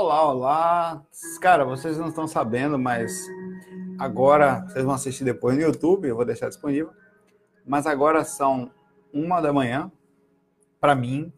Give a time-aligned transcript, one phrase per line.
[0.00, 1.02] Olá, olá.
[1.40, 3.26] Cara, vocês não estão sabendo, mas
[3.98, 6.92] agora vocês vão assistir depois no YouTube, eu vou deixar disponível.
[7.66, 8.70] Mas agora são
[9.12, 9.90] uma da manhã
[10.80, 11.32] para mim,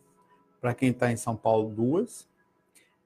[0.60, 2.28] para quem está em São Paulo, duas.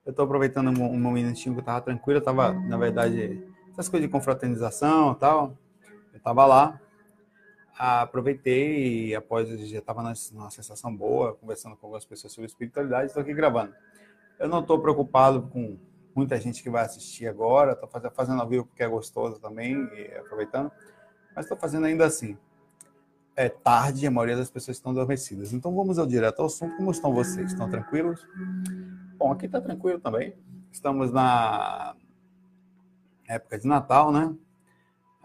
[0.05, 3.41] Eu estou aproveitando um, um minutinho que eu estava tranquilo, eu estava, na verdade,
[3.71, 5.57] essas coisas de confraternização e tal.
[6.11, 6.81] Eu estava lá,
[7.77, 13.21] aproveitei e após já estava numa sensação boa, conversando com algumas pessoas sobre espiritualidade, estou
[13.21, 13.73] aqui gravando.
[14.37, 15.77] Eu não estou preocupado com
[16.15, 19.75] muita gente que vai assistir agora, estou fazendo ao vivo porque é gostoso também,
[20.17, 20.71] aproveitando,
[21.35, 22.37] mas estou fazendo ainda assim.
[23.35, 25.51] É tarde, a maioria das pessoas estão adormecidas.
[25.51, 26.77] Então vamos ao direto ao assunto.
[26.77, 27.51] Como estão vocês?
[27.51, 28.25] Estão tranquilos?
[29.17, 30.33] Bom, aqui está tranquilo também.
[30.71, 31.93] Estamos na
[33.27, 34.33] época de Natal, né?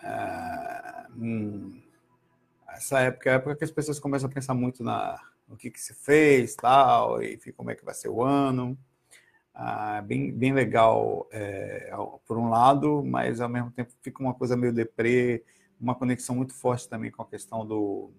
[0.03, 1.07] É...
[1.17, 1.81] Hum...
[2.69, 5.69] Essa época é a época que as pessoas começam a pensar muito na no que,
[5.69, 8.79] que se fez, tal, e como é que vai ser o ano
[9.63, 11.93] ah, bem, bem legal é,
[12.27, 15.45] por um lado, mas ao mesmo tempo fica uma coisa meio deprê,
[15.79, 18.11] uma conexão muito forte também com a questão do,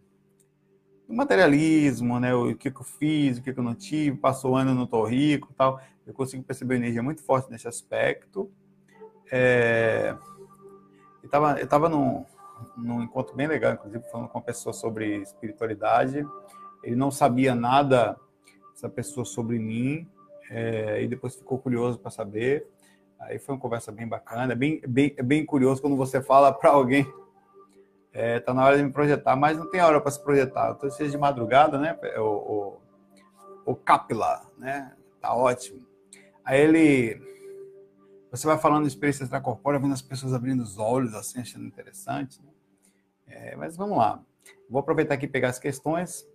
[1.08, 2.32] do materialismo, né?
[2.36, 5.04] O que, que eu fiz, o que, eu não tive, passou o ano, não estou
[5.04, 5.82] rico tal.
[6.06, 8.52] Eu consigo perceber energia muito forte nesse aspecto.
[9.32, 10.16] É,
[11.24, 12.24] eu estava eu tava num,
[12.78, 16.24] num encontro bem legal, inclusive falando com uma pessoa sobre espiritualidade.
[16.84, 18.16] Ele não sabia nada,
[18.76, 20.08] essa pessoa, sobre mim,
[20.52, 22.68] é, e depois ficou curioso para saber.
[23.20, 26.52] Aí foi uma conversa bem bacana, é bem, bem, é bem curioso quando você fala
[26.52, 27.08] para alguém,
[28.12, 30.72] é, tá na hora de me projetar, mas não tem hora para se projetar.
[30.72, 31.98] Então, seja de madrugada, né?
[32.18, 32.82] O,
[33.66, 34.94] o, o Capila, né?
[35.22, 35.86] Tá ótimo.
[36.44, 37.22] Aí ele,
[38.30, 42.42] você vai falando de experiência extracorpórea, vendo as pessoas abrindo os olhos, assim, achando interessante.
[42.42, 42.52] Né?
[43.28, 44.22] É, mas vamos lá.
[44.70, 46.28] Vou aproveitar aqui pegar as questões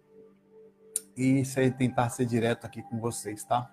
[1.17, 1.43] e
[1.77, 3.71] tentar ser direto aqui com vocês, tá?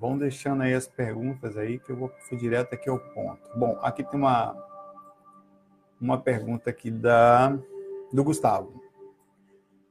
[0.00, 3.50] Vão deixando aí as perguntas aí que eu vou fui direto aqui ao ponto.
[3.54, 4.56] Bom, aqui tem uma
[6.00, 7.58] uma pergunta aqui da
[8.10, 8.82] do Gustavo.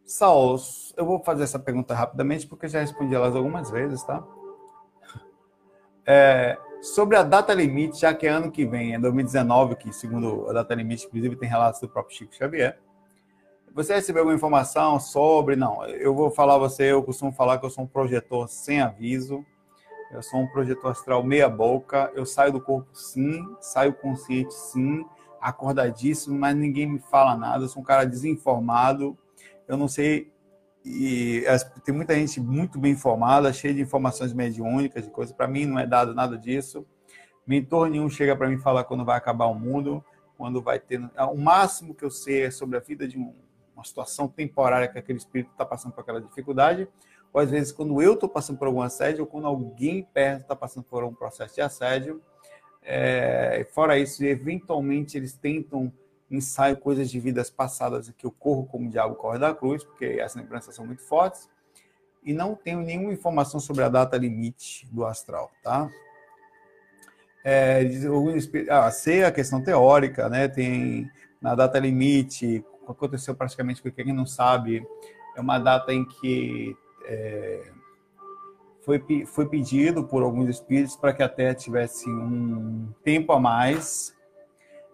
[0.03, 0.59] Saulo,
[0.98, 4.24] eu vou fazer essa pergunta rapidamente porque já respondi elas algumas vezes, tá?
[6.03, 10.50] É, sobre a data limite, já que é ano que vem, é 2019, que segundo
[10.50, 12.80] a data limite, inclusive tem relatos do próprio Chico Xavier.
[13.75, 15.56] Você recebeu alguma informação sobre?
[15.56, 19.46] Não, eu vou falar você, eu costumo falar que eu sou um projetor sem aviso.
[20.12, 22.12] Eu sou um projetor astral meia boca.
[22.16, 25.06] Eu saio do corpo sim, saio consciente sim,
[25.40, 27.64] acordadíssimo, mas ninguém me fala nada.
[27.64, 29.18] Eu sou um cara desinformado.
[29.68, 30.31] Eu não sei.
[30.84, 31.44] E
[31.84, 35.36] tem muita gente muito bem informada, cheia de informações mediúnicas, de coisas.
[35.36, 36.86] Para mim não é dado nada disso.
[37.46, 40.03] Mentor nenhum chega para mim falar quando vai acabar o mundo,
[40.38, 41.00] quando vai ter.
[41.31, 43.36] O máximo que eu sei é sobre a vida de um,
[43.75, 46.88] uma situação temporária que aquele espírito está passando por aquela dificuldade
[47.34, 50.56] ou às vezes quando eu estou passando por algum assédio, ou quando alguém perto está
[50.56, 52.22] passando por um processo de assédio.
[52.82, 55.92] É, fora isso, eventualmente eles tentam
[56.32, 60.22] ensaio coisas de vidas passadas que eu corro como o diabo corre da cruz, porque
[60.24, 61.50] as lembranças são muito fortes,
[62.24, 65.90] e não tenho nenhuma informação sobre a data limite do astral, tá?
[67.44, 67.82] É,
[68.70, 70.48] ah, sei a questão teórica, né?
[70.48, 71.10] Tem
[71.42, 74.86] na data limite, aconteceu praticamente com quem não sabe,
[75.36, 76.76] é uma data em que
[77.09, 77.64] é,
[78.81, 84.16] foi, foi pedido por alguns espíritos para que a Terra tivesse um tempo a mais.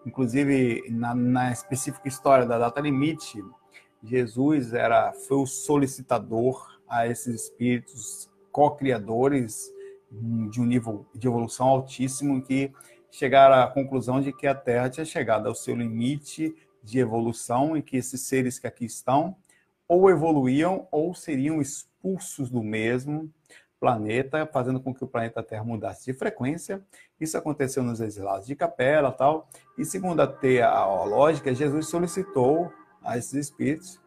[0.04, 3.44] Inclusive, na, na específica história da data limite,
[4.02, 9.70] Jesus era foi o solicitador a esses espíritos co-criadores
[10.10, 12.72] de um nível de evolução altíssimo que
[13.10, 17.82] chegaram à conclusão de que a Terra tinha chegado ao seu limite de evolução e
[17.82, 19.36] que esses seres que aqui estão
[19.88, 21.95] ou evoluíam ou seriam expulsos
[22.50, 23.32] do mesmo
[23.78, 26.82] planeta, fazendo com que o planeta Terra mudasse de frequência.
[27.20, 29.48] Isso aconteceu nos exilados de Capela, tal.
[29.76, 32.72] E segundo a teológica, Jesus solicitou
[33.02, 34.00] a esses espíritos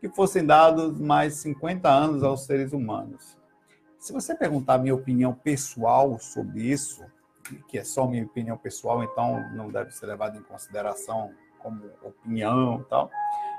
[0.00, 3.36] que fossem dados mais 50 anos aos seres humanos.
[3.98, 7.04] Se você perguntar a minha opinião pessoal sobre isso,
[7.68, 12.84] que é só minha opinião pessoal, então não deve ser levado em consideração como opinião,
[12.88, 13.10] tal.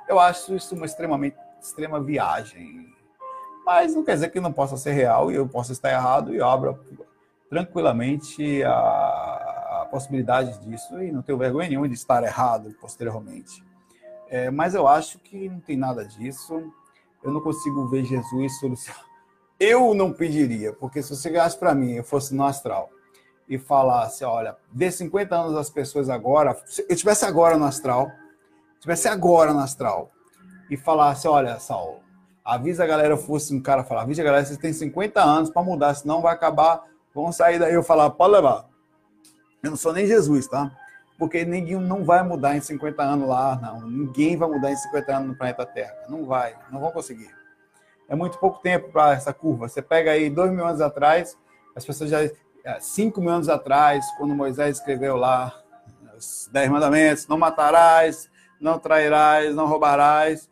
[0.07, 2.93] Eu acho isso uma extremamente extrema viagem.
[3.67, 6.37] Mas não quer dizer que não possa ser real e eu possa estar errado e
[6.37, 6.79] eu abro
[7.49, 8.71] tranquilamente a,
[9.81, 13.61] a possibilidade disso e não tenho vergonha nenhuma de estar errado posteriormente.
[14.29, 16.71] É, mas eu acho que não tem nada disso.
[17.21, 19.03] Eu não consigo ver Jesus solucionar.
[19.59, 22.89] Eu não pediria, porque se você chegasse para mim, eu fosse no astral
[23.49, 28.09] e falasse, olha, dê 50 anos às pessoas agora, se eu estivesse agora no astral,
[28.75, 30.09] estivesse agora no astral,
[30.69, 31.99] e falasse: Olha, Saulo,
[32.55, 35.61] avisa a galera, fosse um cara falar: avisa a galera, vocês têm 50 anos para
[35.61, 36.83] mudar, senão vai acabar
[37.21, 38.65] vão sair daí eu falar, pode levar.
[39.63, 40.71] Eu não sou nem Jesus, tá?
[41.17, 43.81] Porque ninguém não vai mudar em 50 anos lá, não.
[43.89, 45.95] Ninguém vai mudar em 50 anos no planeta Terra.
[46.07, 47.35] Não vai, não vão conseguir.
[48.07, 49.67] É muito pouco tempo para essa curva.
[49.67, 51.35] Você pega aí dois mil anos atrás,
[51.75, 52.19] as pessoas já.
[52.79, 55.53] Cinco mil anos atrás, quando Moisés escreveu lá
[56.15, 58.29] os Dez Mandamentos: não matarás,
[58.61, 60.49] não trairás, não roubarás.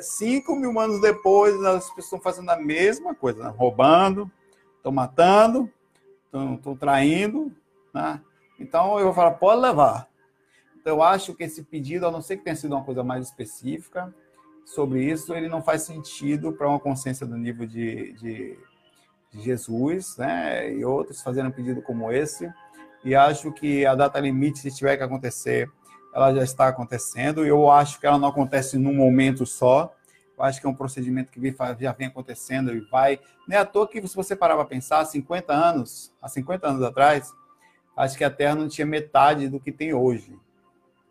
[0.00, 3.54] Cinco mil anos depois, as pessoas estão fazendo a mesma coisa, né?
[3.56, 4.30] roubando,
[4.76, 5.70] estão matando,
[6.24, 7.54] estão traindo.
[7.92, 8.20] Né?
[8.58, 10.08] Então eu vou falar, pode levar.
[10.80, 13.26] Então eu acho que esse pedido, a não ser que tenha sido uma coisa mais
[13.26, 14.14] específica
[14.64, 18.58] sobre isso, ele não faz sentido para uma consciência do nível de, de,
[19.32, 20.72] de Jesus, né?
[20.72, 22.50] E outros fazendo um pedido como esse.
[23.04, 25.70] E acho que a data limite, se tiver que acontecer,
[26.14, 27.44] ela já está acontecendo.
[27.44, 29.94] Eu acho que ela não acontece num momento só.
[30.36, 33.20] Eu acho que é um procedimento que já vem acontecendo e vai.
[33.46, 36.66] Nem é à toa que, se você parar para pensar, há 50 anos, há 50
[36.66, 37.32] anos atrás,
[37.96, 40.34] acho que a Terra não tinha metade do que tem hoje,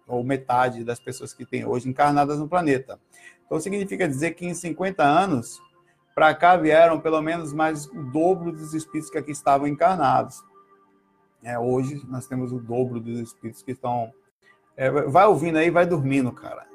[0.08, 3.00] ou metade das pessoas que tem hoje encarnadas no planeta.
[3.46, 5.62] Então, significa dizer que em 50 anos,
[6.16, 10.44] para cá vieram pelo menos mais o dobro dos espíritos que aqui estavam encarnados.
[11.44, 14.12] É, hoje nós temos o dobro dos espíritos que estão
[14.80, 16.66] é, vai ouvindo aí, vai dormindo, cara.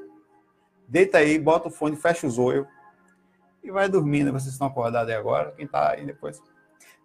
[0.87, 2.67] Deita aí, bota o fone, fecha os olhos
[3.63, 4.31] e vai dormindo.
[4.31, 5.53] Vocês estão acordados aí agora?
[5.53, 6.39] Quem está aí depois?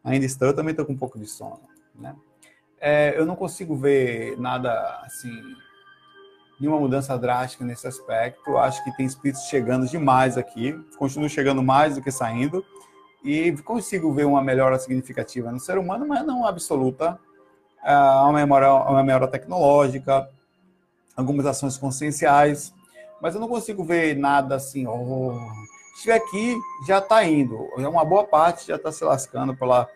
[0.04, 1.62] Ainda está, eu também estou com um pouco de sono,
[1.96, 2.14] né?
[2.82, 5.42] É, eu não consigo ver nada assim,
[6.60, 8.58] nenhuma mudança drástica nesse aspecto.
[8.58, 12.62] Acho que tem espíritos chegando demais aqui, continuam chegando mais do que saindo,
[13.24, 17.18] e consigo ver uma melhora significativa no ser humano, mas não absoluta.
[17.86, 20.30] É, uma memória, uma memória tecnológica,
[21.20, 22.74] algumas ações conscienciais,
[23.22, 25.34] mas eu não consigo ver nada assim, oh,
[25.94, 26.58] estiver aqui,
[26.88, 29.88] já está indo, uma boa parte já está se lascando pela...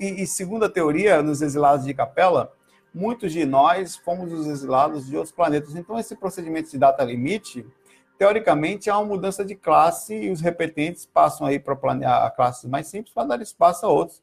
[0.00, 2.52] E, e segundo a teoria, nos exilados de capela,
[2.92, 5.76] muitos de nós fomos os exilados de outros planetas.
[5.76, 7.64] Então, esse procedimento de data limite,
[8.18, 11.74] teoricamente, há uma mudança de classe e os repetentes passam aí para
[12.24, 14.20] a classes mais simples para dar espaço a outros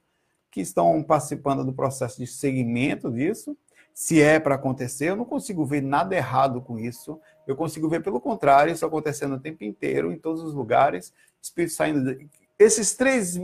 [0.52, 3.56] que estão participando do processo de segmento disso
[3.94, 7.20] se é para acontecer, eu não consigo ver nada errado com isso.
[7.46, 11.76] Eu consigo ver, pelo contrário, isso acontecendo o tempo inteiro, em todos os lugares, espíritos
[11.76, 12.04] saindo.
[12.04, 12.28] De...
[12.58, 13.38] Esses três,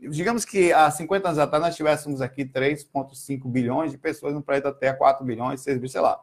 [0.00, 4.72] digamos que há 50 anos atrás nós tivéssemos aqui 3,5 bilhões de pessoas no planeta
[4.72, 6.20] Terra, 4 bilhões, 6 bilhões, sei lá.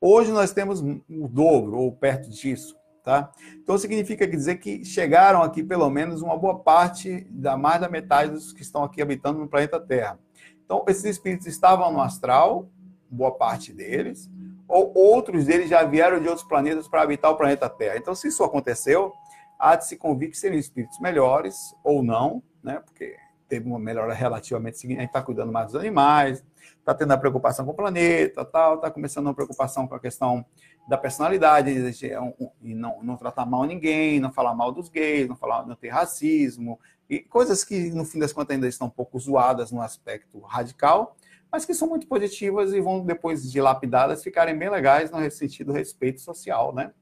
[0.00, 2.76] Hoje nós temos o dobro, ou perto disso.
[3.02, 3.32] Tá?
[3.56, 8.30] Então significa dizer que chegaram aqui pelo menos uma boa parte, da mais da metade
[8.30, 10.20] dos que estão aqui habitando no planeta Terra.
[10.64, 12.70] Então esses espíritos estavam no astral,
[13.14, 14.30] boa parte deles,
[14.66, 17.96] ou outros deles já vieram de outros planetas para habitar o planeta Terra.
[17.96, 19.12] Então, se isso aconteceu,
[19.58, 22.80] há de se convir que seriam espíritos melhores ou não, né?
[22.84, 23.16] Porque
[23.48, 26.42] teve uma melhora relativamente seguinte, a gente está cuidando mais dos animais,
[26.78, 30.44] está tendo a preocupação com o planeta, tal, está começando a preocupação com a questão
[30.88, 35.66] da personalidade e não, não tratar mal ninguém, não falar mal dos gays, não falar,
[35.66, 36.80] não ter racismo
[37.12, 41.14] e coisas que no fim das contas ainda estão um pouco zoadas no aspecto radical,
[41.52, 45.66] mas que são muito positivas e vão, depois de lapidadas, ficarem bem legais no sentido
[45.66, 46.92] do respeito social, né?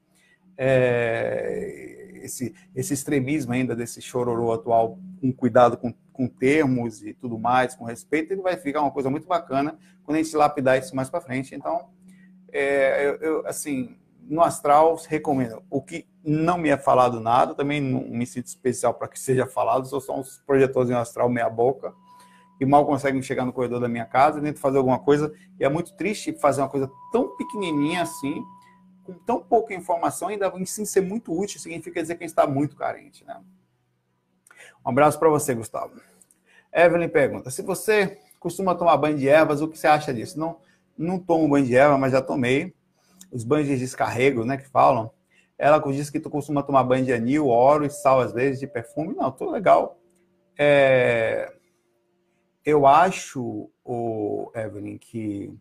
[0.57, 7.39] É, esse, esse extremismo ainda desse chororô atual, com cuidado com, com termos e tudo
[7.39, 10.93] mais, com respeito, ele vai ficar uma coisa muito bacana quando a gente lapidar isso
[10.93, 11.55] mais para frente.
[11.55, 11.89] Então,
[12.51, 15.63] é, eu, eu, assim, no astral, recomendo.
[15.69, 19.47] O que não me é falado nada, também não me sinto especial para que seja
[19.47, 21.93] falado, só são os projetores em astral meia boca
[22.61, 25.67] e mal conseguem chegar no corredor da minha casa, tento fazer alguma coisa, e é
[25.67, 28.39] muito triste fazer uma coisa tão pequenininha assim,
[29.03, 32.37] com tão pouca informação, ainda em sim ser muito útil, significa dizer que a gente
[32.37, 33.25] está muito carente.
[33.25, 33.35] Né?
[34.85, 35.99] Um abraço para você, Gustavo.
[36.71, 40.39] Evelyn pergunta, se você costuma tomar banho de ervas, o que você acha disso?
[40.39, 40.57] Não,
[40.95, 42.75] não tomo banho de erva, mas já tomei.
[43.31, 45.09] Os banhos de descarrego, né, que falam.
[45.57, 48.67] Ela diz que tu costuma tomar banho de anil, óleo e sal, às vezes, de
[48.67, 49.15] perfume.
[49.15, 49.97] Não, tudo legal.
[50.55, 51.51] É
[52.65, 55.53] eu acho, o Evelyn, que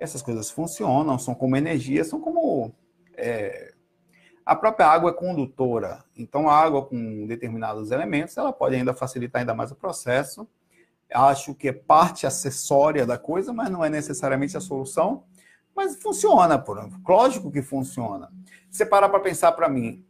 [0.00, 2.74] essas coisas funcionam, são como energia, são como.
[3.16, 3.72] É,
[4.44, 6.04] a própria água é condutora.
[6.16, 10.46] Então, a água com determinados elementos, ela pode ainda facilitar ainda mais o processo.
[11.12, 15.24] Acho que é parte acessória da coisa, mas não é necessariamente a solução.
[15.74, 16.78] Mas funciona, por
[17.08, 18.30] lógico que funciona.
[18.70, 20.04] Você parar para pensar para mim,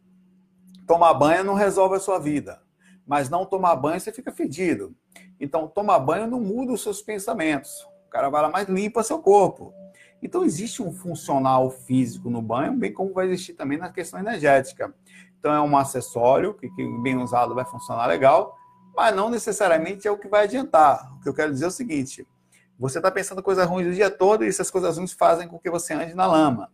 [0.87, 2.61] tomar banho não resolve a sua vida,
[3.05, 4.95] mas não tomar banho você fica fedido.
[5.39, 7.87] Então, tomar banho não muda os seus pensamentos.
[8.07, 9.73] O cara vai lá mais limpa seu corpo.
[10.21, 14.93] Então, existe um funcional físico no banho, bem como vai existir também na questão energética.
[15.37, 18.55] Então, é um acessório que, que bem usado vai funcionar legal,
[18.95, 21.13] mas não necessariamente é o que vai adiantar.
[21.15, 22.25] O que eu quero dizer é o seguinte:
[22.79, 25.69] você está pensando coisas ruins o dia todo e essas coisas ruins fazem com que
[25.69, 26.71] você ande na lama.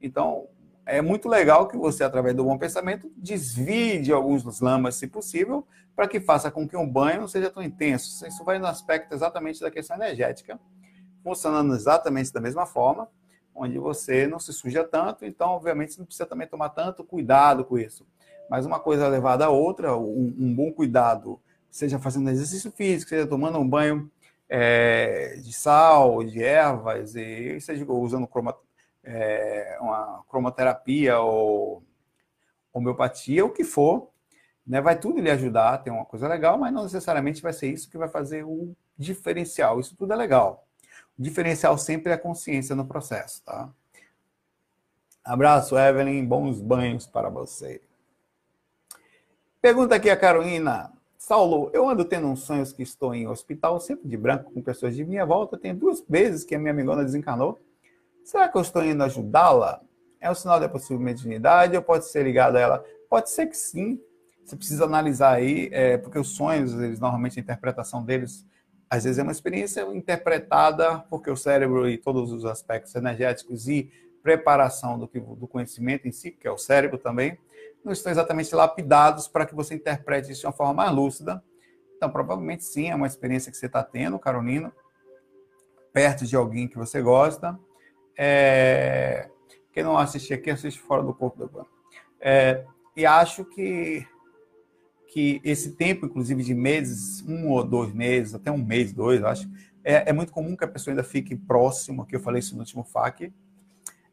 [0.00, 0.48] Então,
[0.84, 5.06] é muito legal que você, através do bom pensamento, desvie de alguns dos lamas, se
[5.06, 8.26] possível, para que faça com que um banho não seja tão intenso.
[8.26, 10.58] Isso vai no aspecto exatamente da questão energética,
[11.22, 13.08] funcionando exatamente da mesma forma,
[13.54, 17.64] onde você não se suja tanto, então, obviamente, você não precisa também tomar tanto cuidado
[17.64, 18.06] com isso.
[18.48, 21.38] Mas uma coisa levada a outra, um, um bom cuidado,
[21.70, 24.10] seja fazendo exercício físico, seja tomando um banho
[24.48, 28.56] é, de sal, de ervas, e seja usando croma,
[29.04, 31.82] é, uma cromoterapia ou
[32.72, 34.08] homeopatia, o que for,
[34.66, 37.90] né, vai tudo lhe ajudar, tem uma coisa legal, mas não necessariamente vai ser isso
[37.90, 39.80] que vai fazer o diferencial.
[39.80, 40.66] Isso tudo é legal.
[41.18, 43.70] O diferencial sempre é a consciência no processo, tá?
[45.24, 46.24] Abraço, Evelyn.
[46.24, 47.80] Bons banhos para você.
[49.60, 50.92] Pergunta aqui a Carolina.
[51.16, 54.96] Saulo, eu ando tendo uns sonhos que estou em hospital, sempre de branco, com pessoas
[54.96, 55.56] de minha volta.
[55.56, 57.60] Tem duas vezes que a minha amigona desencanou.
[58.24, 59.80] Será que eu estou indo ajudá-la?
[60.20, 62.84] É um sinal da possível mediunidade ou pode ser ligado a ela?
[63.08, 64.00] Pode ser que sim.
[64.44, 68.44] Você precisa analisar aí, é, porque os sonhos, eles normalmente a interpretação deles,
[68.88, 73.90] às vezes é uma experiência interpretada, porque o cérebro e todos os aspectos energéticos e
[74.22, 77.38] preparação do, do conhecimento em si, que é o cérebro também,
[77.84, 81.42] não estão exatamente lapidados para que você interprete isso de uma forma mais lúcida.
[81.96, 84.72] Então, provavelmente sim, é uma experiência que você está tendo, Carolina,
[85.92, 87.58] perto de alguém que você gosta.
[88.16, 89.28] É...
[89.72, 91.70] Quem não assistir aqui, assiste fora do corpo do banco.
[92.20, 92.64] É...
[92.96, 94.06] E acho que
[95.12, 99.46] que esse tempo, inclusive de meses, um ou dois meses, até um mês, dois, acho,
[99.84, 102.60] é, é, muito comum que a pessoa ainda fique próximo, que eu falei isso no
[102.60, 103.30] último FAQ.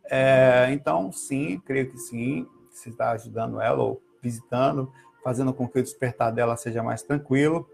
[0.04, 4.92] É, então, sim, creio que sim, você está ajudando ela ou visitando,
[5.24, 7.66] fazendo com que o despertar dela seja mais tranquilo.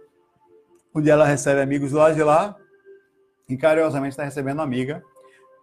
[0.93, 2.55] Onde ela recebe amigos lá de lá
[3.49, 5.03] e carinhosamente está recebendo amiga,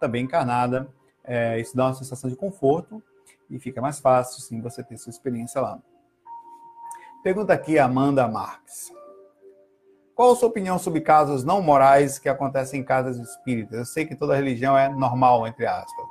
[0.03, 0.89] também encarnada.
[1.23, 3.01] É, isso dá uma sensação de conforto
[3.49, 5.79] e fica mais fácil, sim, você ter sua experiência lá.
[7.23, 8.91] Pergunta aqui Amanda Marques.
[10.13, 13.79] Qual a sua opinião sobre casos não morais que acontecem em casas espíritas?
[13.79, 16.05] Eu sei que toda religião é normal, entre aspas.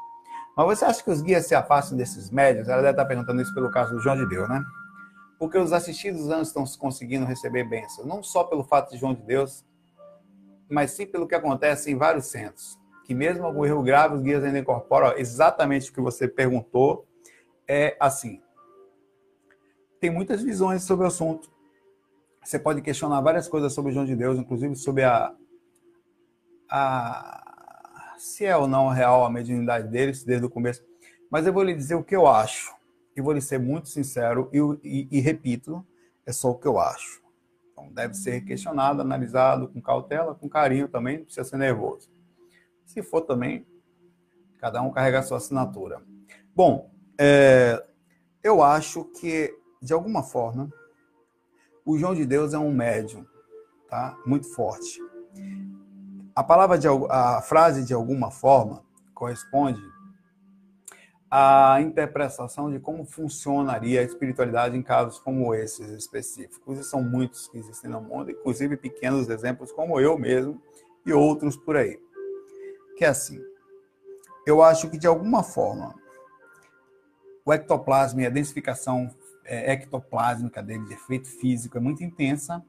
[0.57, 2.69] Mas você acha que os guias se afastam desses médios?
[2.69, 4.63] Ela deve estar perguntando isso pelo caso do João de Deus, né?
[5.39, 9.23] Porque os assistidos não estão conseguindo receber bênçãos, não só pelo fato de João de
[9.23, 9.65] Deus,
[10.69, 12.82] mas sim pelo que acontece em vários centros.
[13.13, 17.07] Que mesmo algum erro grave, os guias ainda incorporam exatamente o que você perguntou.
[17.69, 18.41] É assim,
[20.01, 21.53] tem muitas visões sobre o assunto.
[22.43, 25.35] Você pode questionar várias coisas sobre o João de Deus, inclusive sobre a,
[26.71, 30.83] a se é ou não real a mediunidade deles desde o começo.
[31.31, 32.75] Mas eu vou lhe dizer o que eu acho.
[33.15, 35.87] E vou lhe ser muito sincero e, e, e repito,
[36.25, 37.23] é só o que eu acho.
[37.73, 42.11] Então deve ser questionado, analisado com cautela, com carinho também, não precisa ser nervoso.
[42.93, 43.67] Se for também,
[44.59, 46.03] cada um carrega a sua assinatura.
[46.55, 47.83] Bom, é,
[48.43, 50.71] eu acho que de alguma forma,
[51.87, 53.27] o João de Deus é um médium,
[53.89, 54.15] tá?
[54.27, 55.01] Muito forte.
[56.37, 58.85] A palavra de a frase de alguma forma
[59.15, 59.81] corresponde
[61.31, 66.79] à interpretação de como funcionaria a espiritualidade em casos como esses específicos.
[66.79, 70.61] E são muitos que existem no mundo, inclusive pequenos exemplos como eu mesmo
[71.07, 71.99] e outros por aí.
[73.03, 73.41] Que é assim,
[74.47, 75.93] eu acho que de alguma forma
[77.45, 79.11] o ectoplasma e a densificação
[79.45, 82.65] é, ectoplásmica dele, de efeito físico, é muito intensa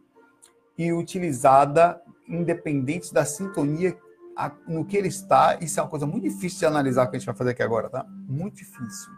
[0.75, 3.95] e utilizada independente da sintonia
[4.67, 5.59] no que ele está.
[5.61, 7.87] Isso é uma coisa muito difícil de analisar que a gente vai fazer aqui agora,
[7.87, 8.03] tá?
[8.27, 9.13] Muito difícil.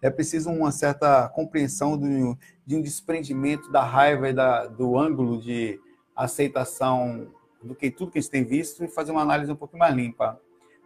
[0.00, 5.42] É preciso uma certa compreensão do, de um desprendimento da raiva e da, do ângulo
[5.42, 5.78] de
[6.16, 7.28] aceitação
[7.62, 9.94] do que tudo que a gente tem visto e fazer uma análise um pouco mais
[9.94, 10.40] limpa,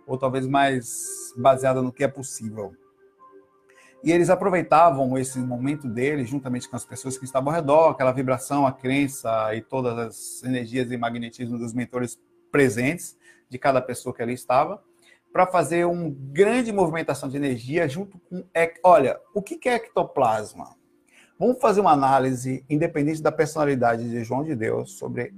[0.09, 2.75] ou talvez mais baseada no que é possível.
[4.03, 8.13] E eles aproveitavam esse momento deles, juntamente com as pessoas que estavam ao redor, aquela
[8.13, 12.19] vibração, a crença e todas as energias e magnetismo dos mentores
[12.51, 13.19] presentes,
[13.51, 14.83] de cada pessoa que ali estava,
[15.33, 18.45] para fazer uma grande movimentação de energia junto com.
[18.83, 20.77] Olha, o que é ectoplasma?
[21.39, 25.35] Vamos fazer uma análise, independente da personalidade de João de Deus, sobre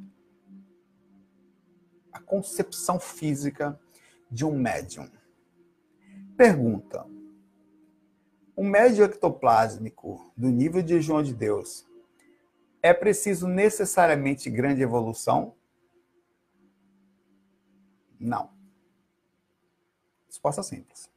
[2.13, 3.79] a concepção física
[4.31, 5.11] de um médium.
[6.37, 7.07] Pergunta:
[8.55, 11.87] o médio ectoplásmico do nível de João de Deus
[12.83, 15.55] é preciso necessariamente grande evolução?
[18.19, 18.51] Não.
[20.27, 21.11] Resposta simples.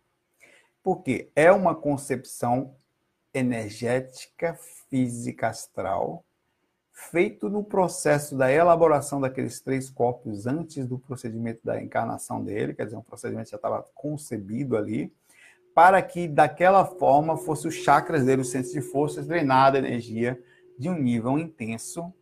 [0.82, 2.76] Porque é uma concepção
[3.34, 4.54] energética,
[4.90, 6.26] física, astral,
[6.94, 12.86] feito no processo da elaboração daqueles três corpos antes do procedimento da encarnação dele, quer
[12.86, 15.12] dizer, um procedimento já estava concebido ali,
[15.74, 20.40] para que daquela forma fosse os chakras dele, o centro de forças, drenada a energia
[20.78, 22.14] de um nível intenso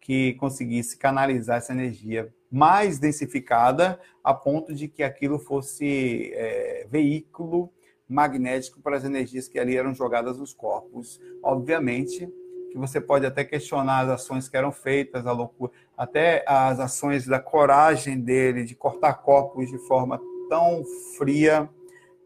[0.00, 7.72] que conseguisse canalizar essa energia mais densificada a ponto de que aquilo fosse é, veículo
[8.08, 11.20] magnético para as energias que ali eram jogadas nos corpos.
[11.42, 12.28] Obviamente
[12.70, 17.26] que você pode até questionar as ações que eram feitas, a loucura, até as ações
[17.26, 20.84] da coragem dele de cortar corpos de forma tão
[21.16, 21.68] fria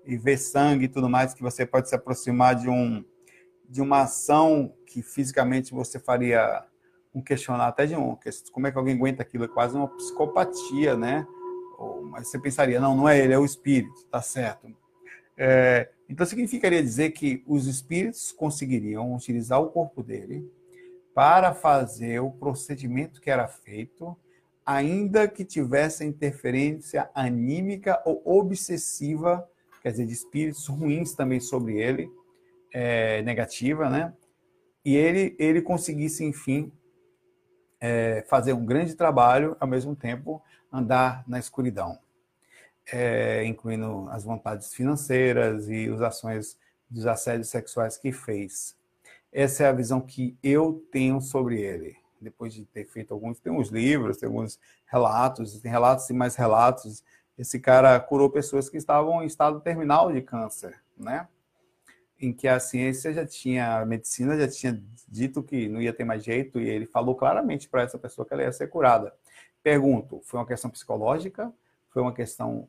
[0.07, 3.05] e ver sangue e tudo mais que você pode se aproximar de um
[3.67, 6.65] de uma ação que fisicamente você faria
[7.15, 8.17] um questionar até de um
[8.53, 9.45] como é que alguém aguenta aquilo?
[9.45, 11.27] É quase uma psicopatia né?
[12.11, 14.69] Mas você pensaria não não é ele é o espírito tá certo.
[15.37, 20.51] É, então significaria dizer que os espíritos conseguiriam utilizar o corpo dele
[21.15, 24.17] para fazer o procedimento que era feito
[24.67, 29.49] ainda que tivesse interferência anímica ou obsessiva
[29.85, 32.11] quer dizer, de espíritos ruins também sobre ele,
[32.73, 34.15] é, negativa, né?
[34.83, 36.73] E ele, ele conseguisse, enfim,
[37.79, 40.43] é, fazer um grande trabalho, ao mesmo tempo
[40.73, 41.99] andar na escuridão,
[42.93, 48.77] é, incluindo as vontades financeiras e as ações dos assédios sexuais que fez.
[49.33, 51.97] Essa é a visão que eu tenho sobre ele.
[52.21, 56.37] Depois de ter feito alguns, tem uns livros, tem alguns relatos, tem relatos e mais
[56.37, 57.03] relatos
[57.37, 61.29] esse cara curou pessoas que estavam em estado terminal de câncer, né?
[62.21, 66.05] Em que a ciência já tinha, a medicina já tinha dito que não ia ter
[66.05, 69.13] mais jeito e ele falou claramente para essa pessoa que ela ia ser curada.
[69.63, 71.53] Pergunto, foi uma questão psicológica?
[71.91, 72.69] Foi uma questão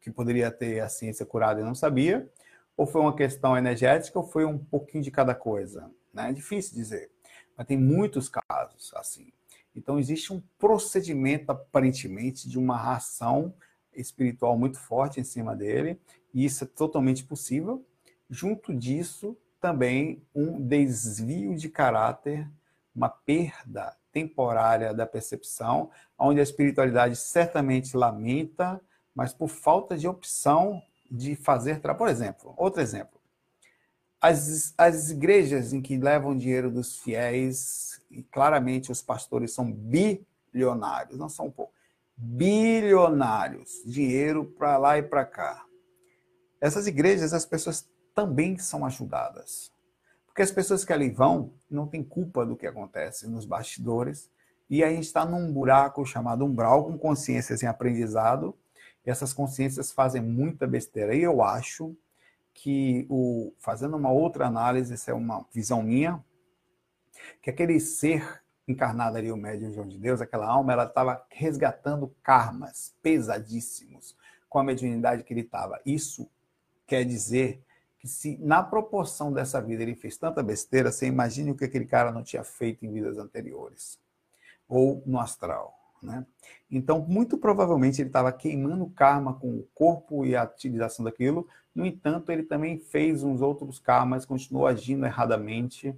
[0.00, 2.30] que poderia ter a ciência curada e não sabia?
[2.76, 5.90] Ou foi uma questão energética ou foi um pouquinho de cada coisa?
[6.12, 6.30] Né?
[6.30, 7.10] É difícil dizer,
[7.56, 9.32] mas tem muitos casos assim.
[9.74, 13.54] Então existe um procedimento aparentemente de uma ração
[13.94, 16.00] espiritual muito forte em cima dele,
[16.32, 17.84] e isso é totalmente possível.
[18.30, 22.48] Junto disso, também um desvio de caráter,
[22.94, 28.80] uma perda temporária da percepção, onde a espiritualidade certamente lamenta,
[29.18, 31.80] mas por falta de opção de fazer.
[31.80, 33.20] Por exemplo, outro exemplo.
[34.20, 41.18] As, as igrejas em que levam dinheiro dos fiéis, e claramente os pastores são bilionários,
[41.18, 41.74] não são poucos
[42.16, 45.64] bilionários, dinheiro para lá e para cá.
[46.60, 49.72] Essas igrejas, as pessoas também são ajudadas.
[50.26, 54.30] Porque as pessoas que ali vão não têm culpa do que acontece nos bastidores.
[54.70, 58.56] E a gente está num buraco chamado umbral com consciências em aprendizado.
[59.10, 61.14] Essas consciências fazem muita besteira.
[61.14, 61.96] E eu acho
[62.52, 66.22] que, o, fazendo uma outra análise, essa é uma visão minha,
[67.40, 72.14] que aquele ser encarnado ali o médium João de Deus, aquela alma, ela estava resgatando
[72.22, 74.14] karmas pesadíssimos
[74.48, 75.80] com a mediunidade que ele estava.
[75.86, 76.28] Isso
[76.86, 77.62] quer dizer
[77.98, 81.86] que se na proporção dessa vida ele fez tanta besteira, você imagine o que aquele
[81.86, 83.98] cara não tinha feito em vidas anteriores
[84.68, 85.77] ou no astral.
[86.02, 86.24] Né?
[86.70, 91.46] Então, muito provavelmente ele estava queimando karma com o corpo e a utilização daquilo.
[91.74, 95.96] No entanto, ele também fez uns outros karmas, continuou agindo erradamente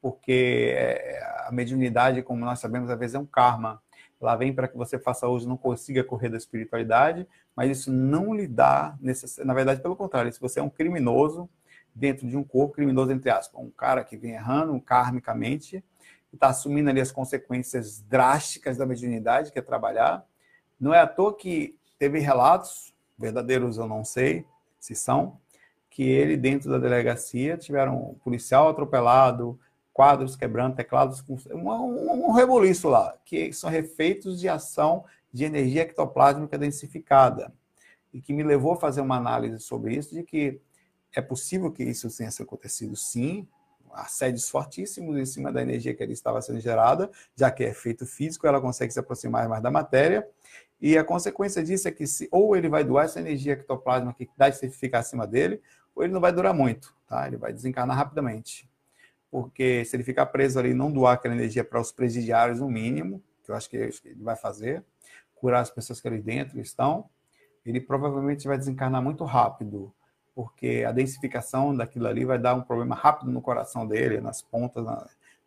[0.00, 3.82] porque é, a mediunidade, como nós sabemos, às vezes é um karma.
[4.20, 8.34] Ela vem para que você faça hoje não consiga correr da espiritualidade, mas isso não
[8.34, 8.98] lhe dá,
[9.44, 11.48] na verdade, pelo contrário, se você é um criminoso
[11.94, 15.82] dentro de um corpo, criminoso entre aspas, um cara que vem errando karmicamente,
[16.32, 20.24] está assumindo ali as consequências drásticas da mediunidade, que é trabalhar.
[20.78, 24.46] Não é à toa que teve relatos, verdadeiros eu não sei
[24.78, 25.38] se são,
[25.90, 29.58] que ele, dentro da delegacia, tiveram um policial atropelado,
[29.92, 35.82] quadros quebrando, teclados com um, um reboliço lá, que são refeitos de ação de energia
[35.82, 37.52] ectoplásmica densificada.
[38.12, 40.60] E que me levou a fazer uma análise sobre isso, de que
[41.14, 43.46] é possível que isso tenha acontecido sim,
[43.92, 48.06] assédios fortíssimos em cima da energia que ali estava sendo gerada, já que é efeito
[48.06, 50.26] físico, ela consegue se aproximar mais da matéria,
[50.80, 54.30] e a consequência disso é que se, ou ele vai doar essa energia ectoplásmica que
[54.36, 55.60] dá de ficar acima dele,
[55.94, 57.26] ou ele não vai durar muito, tá?
[57.26, 58.68] Ele vai desencarnar rapidamente.
[59.30, 62.68] Porque se ele ficar preso ali e não doar aquela energia para os presidiários, no
[62.68, 64.82] mínimo, que eu acho que ele vai fazer,
[65.34, 67.08] curar as pessoas que ali dentro estão,
[67.64, 69.92] ele provavelmente vai desencarnar muito rápido,
[70.34, 74.84] porque a densificação daquilo ali vai dar um problema rápido no coração dele, nas pontas,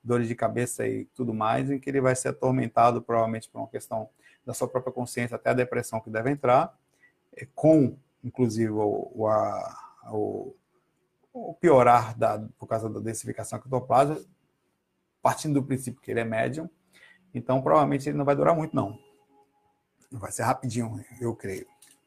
[0.04, 3.68] dores de cabeça e tudo mais, em que ele vai ser atormentado provavelmente por uma
[3.68, 4.10] questão
[4.46, 6.78] da sua própria consciência, até a depressão que deve entrar,
[7.36, 10.54] é, com, inclusive, o, a, o,
[11.32, 14.20] o piorar da, por causa da densificação ectoplasma,
[15.22, 16.70] partindo do princípio que ele é médium,
[17.34, 19.00] então provavelmente ele não vai durar muito, não.
[20.12, 21.66] Vai ser rapidinho, eu creio,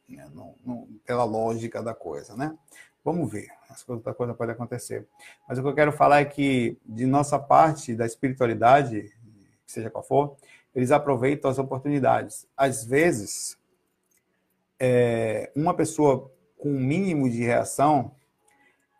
[0.08, 0.28] né?
[0.34, 2.56] não, não, pela lógica da coisa, né?
[3.04, 3.48] Vamos ver,
[3.86, 5.06] outra coisa pode acontecer.
[5.48, 9.12] Mas o que eu quero falar é que, de nossa parte, da espiritualidade,
[9.64, 10.36] seja qual for,
[10.74, 12.48] eles aproveitam as oportunidades.
[12.56, 13.56] Às vezes,
[14.78, 18.12] é, uma pessoa com um mínimo de reação,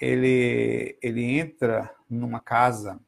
[0.01, 3.01] ele, ele entra numa casa,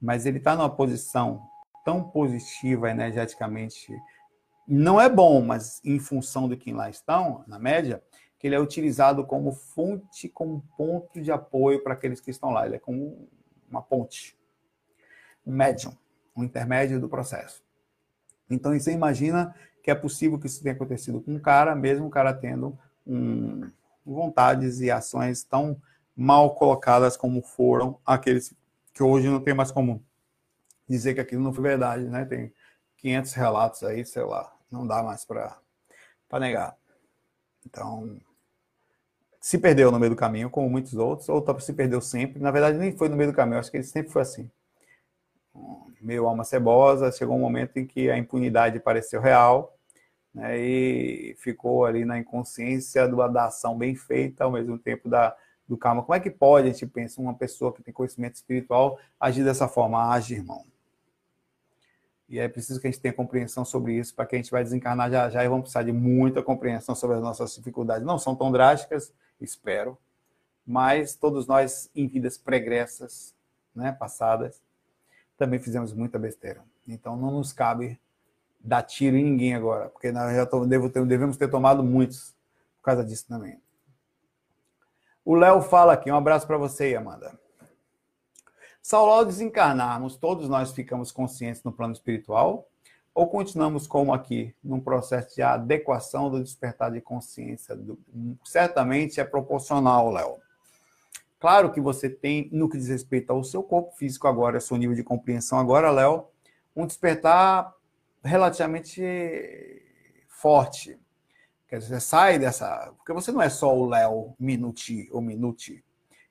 [0.00, 1.46] mas ele está numa posição
[1.84, 3.92] tão positiva energeticamente.
[4.66, 8.02] Não é bom, mas em função de quem lá estão, na média,
[8.38, 12.66] que ele é utilizado como fonte, como ponto de apoio para aqueles que estão lá.
[12.66, 13.28] Ele é como
[13.70, 14.36] uma ponte,
[15.46, 15.96] um médium,
[16.36, 17.62] um intermédio do processo.
[18.50, 22.10] Então, você imagina que é possível que isso tenha acontecido com um cara, mesmo o
[22.10, 22.76] cara tendo
[23.06, 23.70] um,
[24.04, 25.80] vontades e ações tão
[26.16, 28.54] mal colocadas como foram aqueles
[28.92, 30.02] que hoje não tem mais como
[30.88, 32.24] dizer que aquilo não foi verdade, né?
[32.24, 32.52] Tem
[32.96, 35.58] 500 relatos aí, sei lá, não dá mais para
[36.40, 36.76] negar.
[37.64, 38.20] Então,
[39.40, 42.40] se perdeu no meio do caminho, como muitos outros, ou se perdeu sempre.
[42.40, 44.50] Na verdade, nem foi no meio do caminho, acho que ele sempre foi assim.
[46.00, 49.76] Meio alma cebosa, chegou um momento em que a impunidade pareceu real,
[50.34, 55.34] né, e ficou ali na inconsciência da ação bem feita, ao mesmo tempo da,
[55.66, 56.02] do karma.
[56.02, 59.66] Como é que pode, a gente pensa, uma pessoa que tem conhecimento espiritual agir dessa
[59.66, 60.12] forma?
[60.12, 60.64] Age, irmão.
[62.28, 64.64] E é preciso que a gente tenha compreensão sobre isso, para que a gente vai
[64.64, 68.04] desencarnar já já e vamos precisar de muita compreensão sobre as nossas dificuldades.
[68.04, 69.96] Não são tão drásticas, espero,
[70.66, 73.34] mas todos nós, em vidas pregressas,
[73.74, 74.60] né, passadas,
[75.38, 76.64] também fizemos muita besteira.
[76.88, 78.00] Então não nos cabe
[78.58, 82.34] dar tiro em ninguém agora, porque nós já tô, devo ter, devemos ter tomado muitos
[82.78, 83.60] por causa disso também.
[85.24, 87.38] O Léo fala aqui, um abraço para você, Amanda.
[88.86, 92.68] Saulo, ao desencarnarmos, todos nós ficamos conscientes no plano espiritual
[93.12, 97.74] ou continuamos como aqui, num processo de adequação do despertar de consciência?
[97.74, 97.98] Do...
[98.44, 100.36] Certamente é proporcional, Léo.
[101.40, 104.94] Claro que você tem, no que diz respeito ao seu corpo físico agora, seu nível
[104.94, 106.28] de compreensão agora, Léo,
[106.76, 107.74] um despertar
[108.22, 109.02] relativamente
[110.28, 110.96] forte.
[111.66, 112.92] Quer dizer, você sai dessa.
[112.96, 115.84] Porque você não é só o Léo Minuti ou Minuti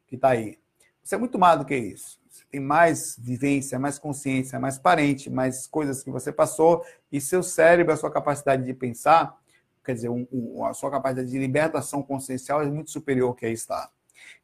[0.08, 0.58] que está aí.
[1.04, 2.24] Você é muito mais do que isso.
[2.56, 7.92] Tem mais vivência, mais consciência, mais parente, mais coisas que você passou, e seu cérebro,
[7.92, 9.38] a sua capacidade de pensar,
[9.84, 13.52] quer dizer, um, um, a sua capacidade de libertação consciencial é muito superior que aí
[13.52, 13.90] está.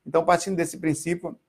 [0.06, 1.40] Então, partindo desse princípio,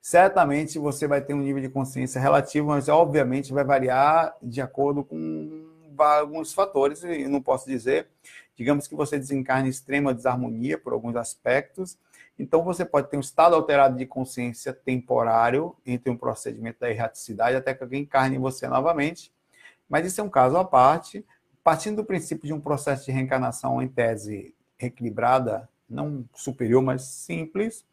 [0.00, 5.04] certamente você vai ter um nível de consciência relativo, mas obviamente vai variar de acordo
[5.04, 5.64] com
[5.96, 8.08] alguns fatores, e não posso dizer,
[8.56, 11.96] digamos que você desencarne extrema desarmonia por alguns aspectos,
[12.38, 17.56] então você pode ter um estado alterado de consciência temporário entre um procedimento da erraticidade
[17.56, 19.32] até que alguém encarne em você novamente,
[19.88, 21.24] mas isso é um caso à parte,
[21.62, 27.84] partindo do princípio de um processo de reencarnação em tese equilibrada, não superior, mas simples,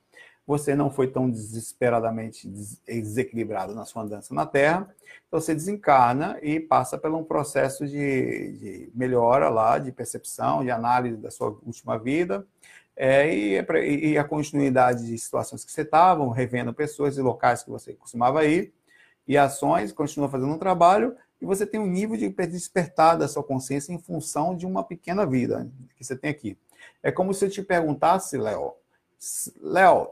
[0.47, 2.47] você não foi tão desesperadamente
[2.87, 4.89] desequilibrado na sua andança na Terra,
[5.27, 10.71] então você desencarna e passa por um processo de, de melhora lá, de percepção, de
[10.71, 12.47] análise da sua última vida,
[13.01, 17.69] é, e, e, a continuidade de situações que você estava, revendo pessoas e locais que
[17.69, 18.73] você costumava ir,
[19.25, 23.41] e ações, continua fazendo um trabalho, e você tem um nível de despertar da sua
[23.41, 26.57] consciência em função de uma pequena vida que você tem aqui.
[27.01, 28.73] É como se eu te perguntasse, Léo,
[29.61, 30.09] Léo,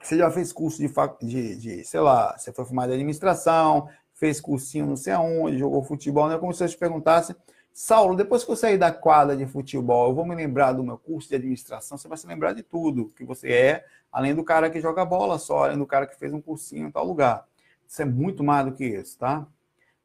[0.00, 0.88] você já fez curso de,
[1.20, 5.82] de, de, sei lá, você foi formado em administração, fez cursinho não sei aonde, jogou
[5.82, 6.38] futebol, né?
[6.38, 7.34] Como se eu te perguntasse,
[7.80, 10.98] Saulo, depois que eu sair da quadra de futebol, eu vou me lembrar do meu
[10.98, 14.68] curso de administração, você vai se lembrar de tudo que você é, além do cara
[14.68, 17.46] que joga bola só, além do cara que fez um cursinho em tal lugar.
[17.86, 19.46] Isso é muito mais do que isso, tá?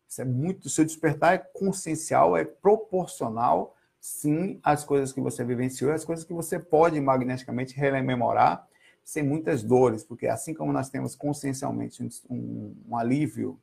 [0.08, 5.92] Isso é muito, seu despertar é consciencial, é proporcional, sim, às coisas que você vivenciou,
[5.92, 8.68] às coisas que você pode magneticamente rememorar
[9.04, 13.60] sem muitas dores, porque assim como nós temos consciencialmente um, um alívio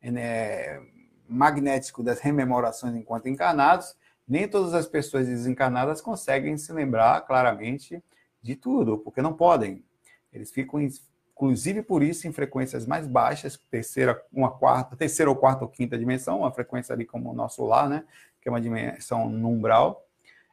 [0.00, 0.80] né,
[1.30, 8.02] magnético das rememorações enquanto encarnados, nem todas as pessoas desencarnadas conseguem se lembrar claramente
[8.42, 9.84] de tudo, porque não podem.
[10.32, 15.64] Eles ficam, inclusive por isso, em frequências mais baixas, terceira, uma quarta, terceira ou quarta
[15.64, 18.04] ou quinta dimensão, uma frequência ali como o nosso lar, né?
[18.40, 20.06] Que é uma dimensão numbral,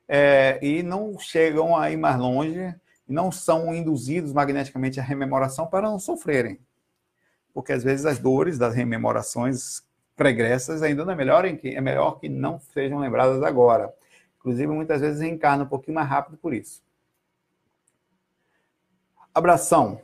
[0.07, 2.75] é, e não chegam a ir mais longe
[3.07, 6.59] não são induzidos magneticamente à rememoração para não sofrerem.
[7.53, 9.81] Porque às vezes as dores das rememorações
[10.17, 13.93] pregressas ainda não é melhor, que, é melhor que não sejam lembradas agora.
[14.39, 16.81] Inclusive, muitas vezes reencarna um pouquinho mais rápido por isso.
[19.33, 20.01] Abração.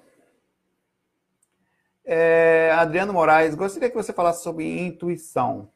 [2.05, 5.69] É, Adriano Moraes, gostaria que você falasse sobre intuição.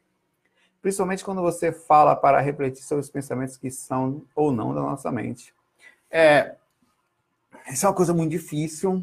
[0.80, 5.10] Principalmente quando você fala para refletir sobre os pensamentos que são ou não da nossa
[5.10, 5.52] mente.
[6.10, 6.54] É,
[7.68, 9.02] isso é uma coisa muito difícil.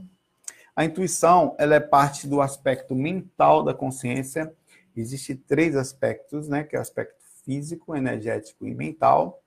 [0.75, 4.53] A intuição, ela é parte do aspecto mental da consciência.
[4.95, 6.63] Existem três aspectos, né?
[6.63, 9.41] Que é o aspecto físico, energético e mental.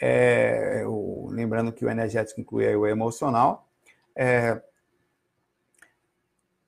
[0.00, 3.68] É, o, lembrando que o energético inclui o emocional.
[4.14, 4.60] É,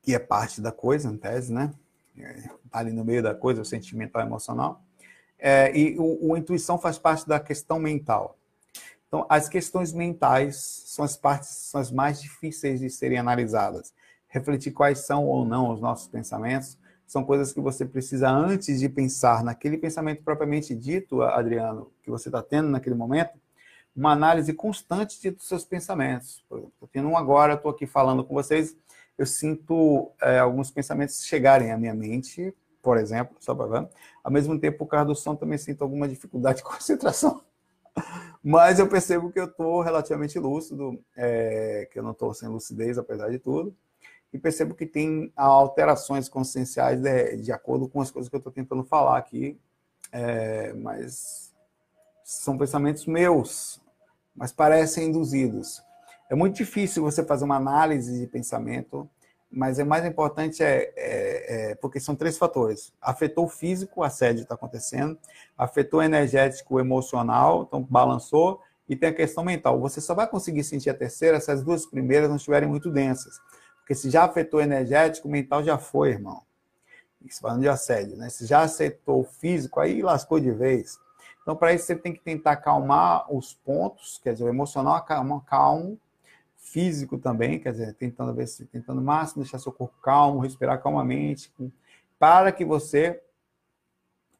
[0.03, 1.73] que é parte da coisa, em tese, né?
[2.17, 4.83] Está ali no meio da coisa, o sentimental e emocional.
[5.39, 8.37] É, e o, o, intuição faz parte da questão mental.
[9.07, 13.93] Então, as questões mentais são as partes são as mais difíceis de serem analisadas.
[14.29, 16.79] Refletir quais são ou não os nossos pensamentos
[17.13, 22.31] são coisas que você precisa antes de pensar naquele pensamento propriamente dito, Adriano, que você
[22.31, 23.39] está tendo naquele momento,
[23.95, 26.43] uma análise constante dos seus pensamentos.
[26.51, 28.75] Estou tendo um agora, estou aqui falando com vocês,
[29.19, 33.89] eu sinto é, alguns pensamentos chegarem à minha mente, por exemplo, só para ver.
[34.25, 37.43] Ao mesmo tempo, por causa do som, também sinto alguma dificuldade de concentração.
[38.43, 42.97] Mas eu percebo que eu estou relativamente lúcido, é, que eu não estou sem lucidez,
[42.97, 43.77] apesar de tudo.
[44.33, 48.53] E percebo que tem alterações conscienciais de, de acordo com as coisas que eu estou
[48.53, 49.59] tentando falar aqui.
[50.11, 51.53] É, mas
[52.25, 53.81] são pensamentos meus,
[54.35, 55.83] mas parecem induzidos.
[56.31, 59.09] É muito difícil você fazer uma análise de pensamento,
[59.51, 62.91] mas o mais importante é, é, é porque são três fatores.
[63.01, 65.19] Afetou o físico, assédio está acontecendo,
[65.59, 69.79] afetou o energético, o emocional, então balançou, e tem a questão mental.
[69.81, 73.39] Você só vai conseguir sentir a terceira se as duas primeiras não estiverem muito densas.
[73.93, 76.43] Porque se já afetou o energético, o mental já foi, irmão.
[77.23, 78.31] Isso falando de assédio, né?
[78.31, 80.99] Se já afetou o físico, aí lascou de vez.
[81.43, 85.43] Então, para isso, você tem que tentar acalmar os pontos, quer dizer, o emocional acalma,
[85.43, 85.99] calmo,
[86.57, 91.53] físico também, quer dizer, tentando ver se tentando máximo deixar seu corpo calmo, respirar calmamente,
[92.19, 93.23] para que você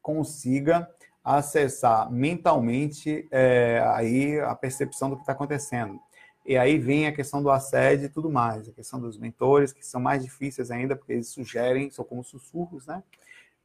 [0.01, 0.89] consiga
[1.23, 5.99] acessar mentalmente é, aí a percepção do que está acontecendo.
[6.45, 9.85] E aí vem a questão do assédio e tudo mais, a questão dos mentores, que
[9.85, 13.01] são mais difíceis ainda, porque eles sugerem, são como sussurros, né?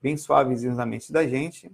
[0.00, 1.72] Bem suavezinhos na mente da gente,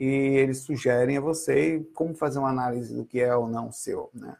[0.00, 4.10] e eles sugerem a você como fazer uma análise do que é ou não seu,
[4.14, 4.36] né?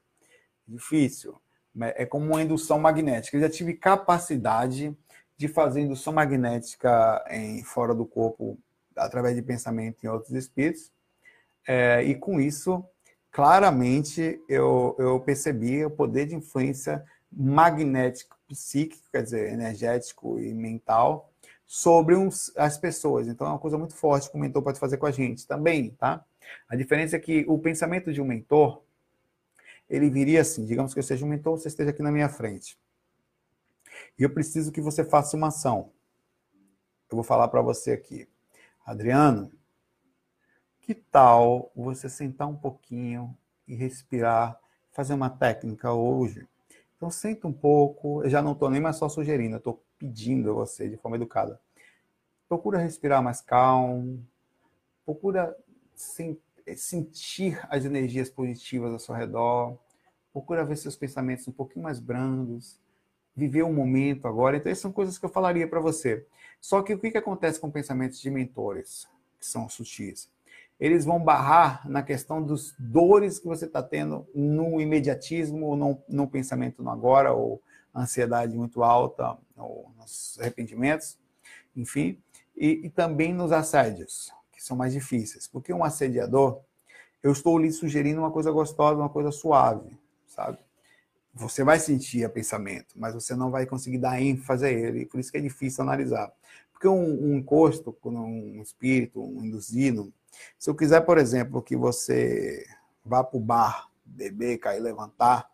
[0.67, 1.41] Difícil.
[1.81, 3.37] É como uma indução magnética.
[3.37, 4.97] Eu já tive capacidade
[5.37, 8.59] de fazer indução magnética em, fora do corpo
[8.97, 10.91] através de pensamento em outros espíritos.
[11.67, 12.85] É, e com isso,
[13.31, 21.31] claramente, eu, eu percebi o poder de influência magnético, psíquico, quer dizer, energético e mental,
[21.67, 23.29] sobre uns, as pessoas.
[23.29, 25.91] Então, é uma coisa muito forte que o mentor pode fazer com a gente também,
[25.91, 26.25] tá?
[26.69, 28.83] A diferença é que o pensamento de um mentor,
[29.89, 32.79] ele viria assim: digamos que eu seja um mentor, você esteja aqui na minha frente.
[34.19, 35.93] E eu preciso que você faça uma ação.
[37.11, 38.29] Eu vou falar para você aqui.
[38.85, 39.53] Adriano,
[40.89, 44.59] que tal você sentar um pouquinho e respirar,
[44.91, 46.49] fazer uma técnica hoje?
[46.97, 48.25] Então, senta um pouco.
[48.25, 51.19] Eu já não estou nem mais só sugerindo, eu estou pedindo a você de forma
[51.19, 51.61] educada.
[52.49, 54.27] Procura respirar mais calmo.
[55.05, 55.55] Procura
[55.95, 59.77] sentir as energias positivas ao seu redor,
[60.33, 62.81] procura ver seus pensamentos um pouquinho mais brandos,
[63.37, 64.57] viver o momento agora.
[64.57, 66.27] Então, essas são coisas que eu falaria para você.
[66.63, 69.07] Só que o que, que acontece com pensamentos de mentores,
[69.39, 70.31] que são sutis?
[70.79, 76.03] Eles vão barrar na questão dos dores que você está tendo no imediatismo, ou no,
[76.09, 77.61] no pensamento no agora, ou
[77.95, 81.19] ansiedade muito alta, ou nos arrependimentos,
[81.75, 82.19] enfim,
[82.57, 85.49] e, e também nos assédios que são mais difíceis.
[85.49, 86.61] Porque um assediador,
[87.23, 90.59] eu estou lhe sugerindo uma coisa gostosa, uma coisa suave, sabe?
[91.35, 95.21] Você vai sentir a pensamento, mas você não vai conseguir dar ênfase a ele, por
[95.21, 96.33] isso que é difícil analisar.
[96.73, 100.13] Porque um, um encosto, um espírito, um induzido,
[100.59, 102.67] se eu quiser, por exemplo, que você
[103.05, 105.51] vá para o bar, beber, cair, levantar,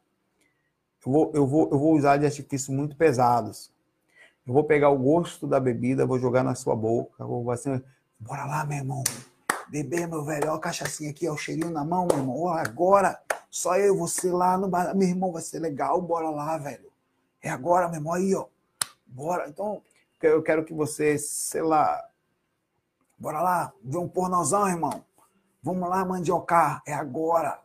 [1.05, 3.73] eu vou, eu, vou, eu vou usar de artifícios muito pesados.
[4.47, 7.83] Eu vou pegar o gosto da bebida, vou jogar na sua boca, vou assim,
[8.19, 9.05] Bora lá, meu irmão.
[9.69, 10.51] Beber, meu velho.
[10.51, 12.49] Ó, a cachaçinha aqui, ó, o cheirinho na mão, meu irmão.
[12.49, 13.21] Agora,
[13.51, 14.95] só eu e você lá no bar.
[14.95, 16.01] Meu irmão, vai ser legal.
[16.01, 16.91] Bora lá, velho.
[17.43, 18.15] É agora, meu irmão.
[18.15, 18.47] Aí, ó.
[19.07, 19.49] Bora.
[19.49, 19.83] Então,
[20.23, 22.03] eu quero que você, sei lá.
[23.25, 23.73] Bora lá.
[23.83, 25.03] Ver um pornozão, irmão.
[25.63, 26.83] Vamos lá, mandiocar.
[26.87, 27.59] É agora.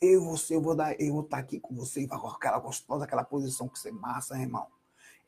[0.00, 3.04] Eu você, eu vou dar, eu vou estar tá aqui com você, com aquela gostosa,
[3.04, 4.66] aquela posição que você massa, irmão.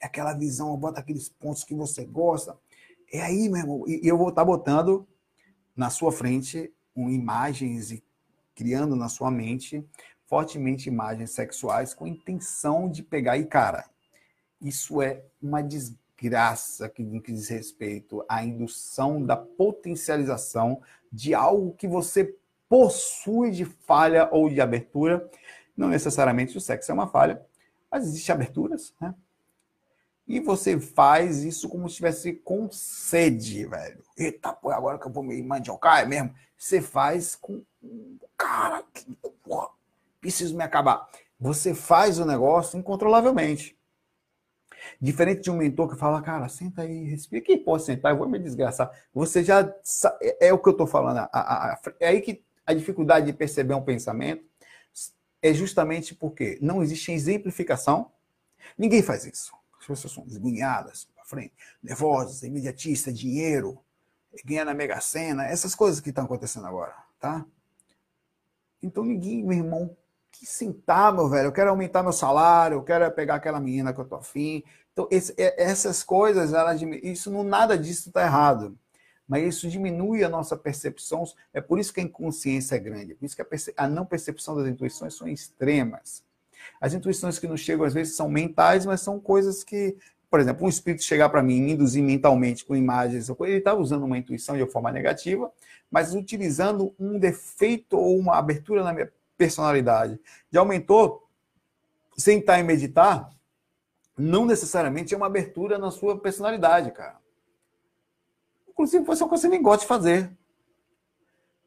[0.01, 2.59] É aquela visão, bota aqueles pontos que você gosta.
[3.13, 3.85] É aí, meu irmão.
[3.87, 5.07] E eu vou estar botando
[5.77, 8.03] na sua frente um, imagens e
[8.57, 9.89] criando na sua mente
[10.27, 13.89] fortemente imagens sexuais com intenção de pegar e cara.
[14.61, 20.81] Isso é uma desgraça graça que diz respeito à indução da potencialização
[21.13, 22.37] de algo que você
[22.69, 25.29] possui de falha ou de abertura.
[25.77, 27.45] Não necessariamente o sexo é uma falha,
[27.91, 29.15] mas existem aberturas, né?
[30.29, 34.01] E você faz isso como se estivesse com sede, velho.
[34.17, 36.33] Eita, pô, agora que eu vou me mandiocar, é mesmo?
[36.57, 37.65] Você faz com.
[38.37, 39.05] Cara, que
[40.21, 41.09] preciso me acabar.
[41.41, 43.77] Você faz o negócio incontrolavelmente.
[45.01, 47.43] Diferente de um mentor que fala, cara, senta aí, respira.
[47.43, 48.13] Que posso sentar?
[48.13, 48.91] Eu vou me desgraçar.
[49.13, 49.61] Você já.
[50.21, 51.19] É, é o que eu estou falando.
[51.19, 54.45] A, a, a, é aí que a dificuldade de perceber um pensamento
[55.43, 58.11] é justamente porque não existe exemplificação.
[58.77, 59.53] Ninguém faz isso.
[59.79, 63.79] As pessoas são desgunhadas, para frente, nervosas, imediatistas, dinheiro,
[64.45, 67.45] ganhar na Mega Sena, essas coisas que estão acontecendo agora, tá?
[68.83, 69.97] Então ninguém, meu irmão,
[70.41, 74.01] que sentar, meu velho, eu quero aumentar meu salário, eu quero pegar aquela menina que
[74.01, 74.65] eu tô afim.
[74.91, 76.51] Então, esse, é, essas coisas,
[77.03, 78.75] isso não nada disso está errado.
[79.29, 81.25] Mas isso diminui a nossa percepção.
[81.53, 83.13] É por isso que a inconsciência é grande.
[83.13, 86.25] É por isso que a, a não percepção das intuições são extremas.
[86.81, 89.95] As intuições que nos chegam, às vezes, são mentais, mas são coisas que,
[90.31, 94.05] por exemplo, um espírito chegar para mim, me induzir mentalmente com imagens, ele está usando
[94.05, 95.53] uma intuição de forma negativa,
[95.91, 100.21] mas utilizando um defeito ou uma abertura na minha personalidade.
[100.53, 101.27] Já aumentou,
[102.15, 103.31] sentar e meditar,
[104.15, 107.19] não necessariamente é uma abertura na sua personalidade, cara.
[108.69, 110.37] Inclusive, você é uma coisa que você nem gosta de fazer.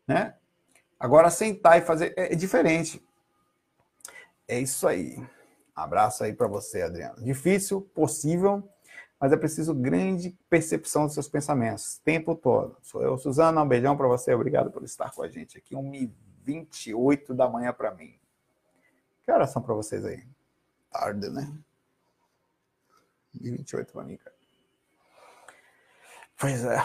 [0.08, 0.36] Né?
[1.00, 3.04] Agora, sentar e fazer é, é diferente.
[4.48, 5.18] É isso aí.
[5.76, 7.24] Abraço aí para você, Adriano.
[7.24, 8.70] Difícil, possível,
[9.20, 12.78] mas é preciso grande percepção dos seus pensamentos, tempo todo.
[12.84, 14.32] Sou eu, Suzana, um beijão para você.
[14.32, 15.76] Obrigado por estar com a gente aqui.
[16.46, 18.20] 1h28 da manhã para mim.
[19.24, 20.26] Que horas são para vocês aí?
[20.92, 21.52] Tarde, né?
[23.36, 24.36] 1h28 para mim, cara.
[26.38, 26.78] Pois é.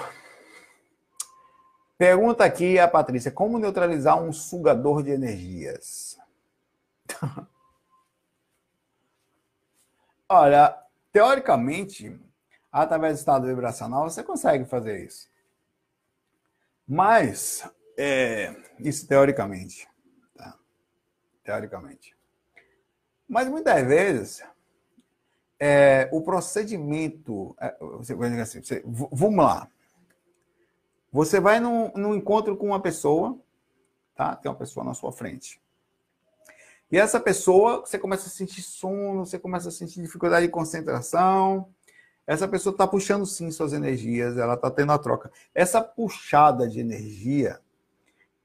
[1.97, 6.17] Pergunta aqui a Patrícia: como neutralizar um sugador de energias?
[10.29, 10.77] Olha,
[11.11, 12.21] teoricamente,
[12.71, 15.29] através do estado vibracional, você consegue fazer isso.
[16.87, 17.69] Mas,
[17.99, 19.89] é, isso teoricamente.
[20.37, 20.57] Tá?
[21.43, 22.17] Teoricamente.
[23.29, 24.43] Mas muitas vezes,
[25.59, 27.57] é, o procedimento.
[27.61, 29.69] É, você, assim, você, vamos lá.
[31.11, 33.37] Você vai num, num encontro com uma pessoa,
[34.15, 34.37] tá?
[34.37, 35.61] Tem uma pessoa na sua frente.
[36.91, 41.69] E essa pessoa, você começa a sentir sono, você começa a sentir dificuldade de concentração.
[42.27, 45.31] Essa pessoa está puxando sim suas energias, ela está tendo a troca.
[45.55, 47.59] Essa puxada de energia,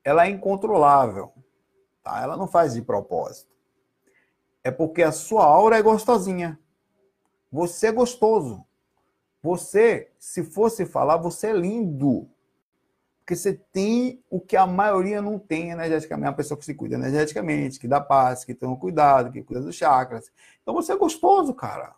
[0.03, 1.31] ela é incontrolável,
[2.03, 2.21] tá?
[2.21, 3.51] Ela não faz de propósito.
[4.63, 6.59] É porque a sua aura é gostosinha.
[7.51, 8.65] Você é gostoso.
[9.41, 12.29] Você, se fosse falar, você é lindo.
[13.19, 16.27] Porque você tem o que a maioria não tem energeticamente.
[16.27, 19.41] É uma pessoa que se cuida energeticamente, que dá paz, que tem um cuidado, que
[19.43, 20.31] cuida dos chakras.
[20.61, 21.95] Então você é gostoso, cara.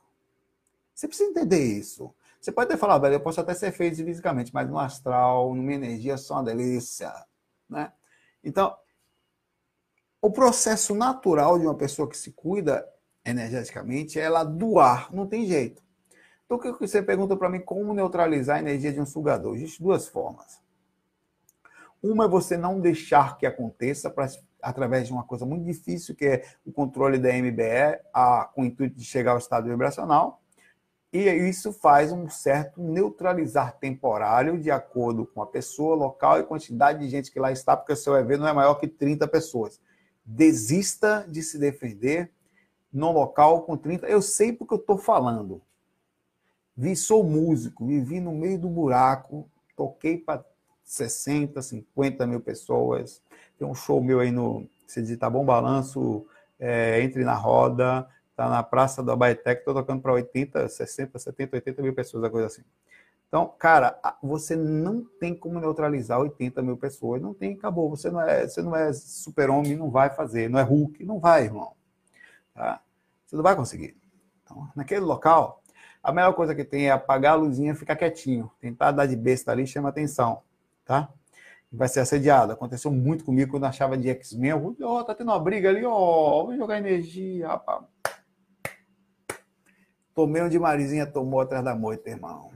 [0.94, 2.14] Você precisa entender isso.
[2.40, 5.74] Você pode até falar, velho, eu posso até ser feio fisicamente, mas no astral, numa
[5.74, 7.12] energia, só uma delícia.
[7.70, 7.92] Né?
[8.44, 8.76] Então,
[10.22, 12.88] o processo natural de uma pessoa que se cuida
[13.24, 15.84] energeticamente é ela doar, não tem jeito.
[16.46, 19.56] Então, o que você pergunta para mim como neutralizar a energia de um sugador?
[19.56, 20.60] Existem duas formas.
[22.02, 24.28] Uma é você não deixar que aconteça pra,
[24.62, 28.66] através de uma coisa muito difícil, que é o controle da MBE, a, com o
[28.66, 30.40] intuito de chegar ao estado vibracional.
[31.16, 37.00] E isso faz um certo neutralizar temporário de acordo com a pessoa, local e quantidade
[37.00, 39.80] de gente que lá está, porque o seu EV não é maior que 30 pessoas.
[40.26, 42.30] Desista de se defender
[42.92, 44.06] no local com 30.
[44.08, 45.62] Eu sei porque eu estou falando.
[46.76, 50.44] Vi, sou músico, vivi no meio do buraco, toquei para
[50.84, 53.22] 60, 50 mil pessoas.
[53.58, 54.68] Tem um show meu aí no.
[54.86, 56.26] Se digitar Bom Balanço,
[56.60, 61.56] é, entre na roda, tá na Praça do que estou tocando para 80, 60, 70,
[61.56, 62.64] 80 mil pessoas, a coisa assim.
[63.28, 67.90] Então, cara, você não tem como neutralizar 80 mil pessoas, não tem, acabou.
[67.90, 71.46] Você não é, você não é super-homem, não vai fazer, não é Hulk, não vai,
[71.46, 71.74] irmão.
[72.54, 72.82] Tá?
[73.26, 73.98] Você não vai conseguir.
[74.44, 75.62] Então, naquele local,
[76.04, 78.52] a melhor coisa que tem é apagar a luzinha e ficar quietinho.
[78.60, 80.44] Tentar dar de besta ali chama atenção
[80.86, 81.10] tá?
[81.72, 82.54] Vai ser assediado.
[82.54, 84.54] Aconteceu muito comigo quando achava de X-Men.
[84.54, 85.92] Ó, oh, tá tendo uma briga ali, ó.
[86.42, 87.84] Oh, vou jogar energia, rapaz.
[90.16, 92.52] Tomei onde Marizinha tomou atrás da moita, irmão.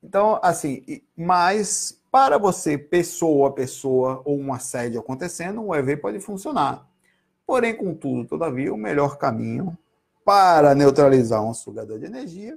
[0.00, 6.20] Então, assim, mas para você, pessoa a pessoa, ou um assédio acontecendo, um EV pode
[6.20, 6.88] funcionar.
[7.44, 9.76] Porém, contudo, todavia, o melhor caminho
[10.24, 12.56] para neutralizar um sugador de energia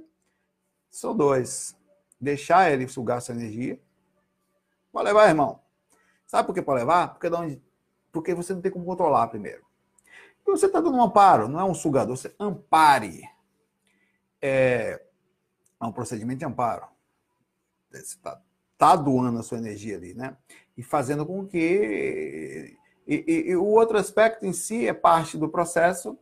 [0.88, 1.76] são dois.
[2.20, 3.80] Deixar ele sugar sua energia.
[4.92, 5.60] Pode levar, irmão.
[6.26, 7.08] Sabe por que pode levar?
[7.08, 7.60] Porque, onde...
[8.12, 9.69] Porque você não tem como controlar primeiro.
[10.46, 13.22] Você está dando um amparo, não é um sugador, você ampare.
[14.42, 15.00] É,
[15.80, 16.86] é um procedimento de amparo.
[17.90, 18.40] Você está
[18.76, 20.36] tá doando a sua energia ali, né?
[20.76, 22.76] E fazendo com que.
[23.06, 26.18] E, e, e, o outro aspecto em si é parte do processo,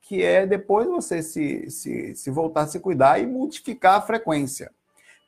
[0.00, 4.72] que é depois você se, se, se voltar a se cuidar e modificar a frequência.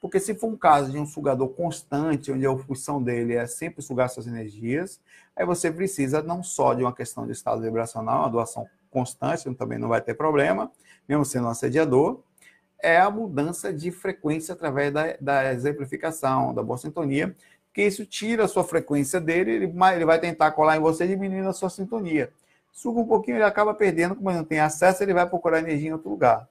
[0.03, 3.81] Porque se for um caso de um sugador constante, onde a função dele é sempre
[3.81, 5.01] sugar suas energias,
[5.37, 9.79] aí você precisa não só de uma questão de estado vibracional, uma doação constante, também
[9.79, 10.73] não vai ter problema,
[11.09, 12.21] mesmo sendo um assediador,
[12.81, 17.37] é a mudança de frequência através da, da exemplificação, da boa sintonia,
[17.73, 21.49] que isso tira a sua frequência dele, ele, ele vai tentar colar em você diminuindo
[21.49, 22.33] a sua sintonia.
[22.73, 25.91] Suga um pouquinho, ele acaba perdendo, como ele não tem acesso, ele vai procurar energia
[25.91, 26.49] em outro lugar.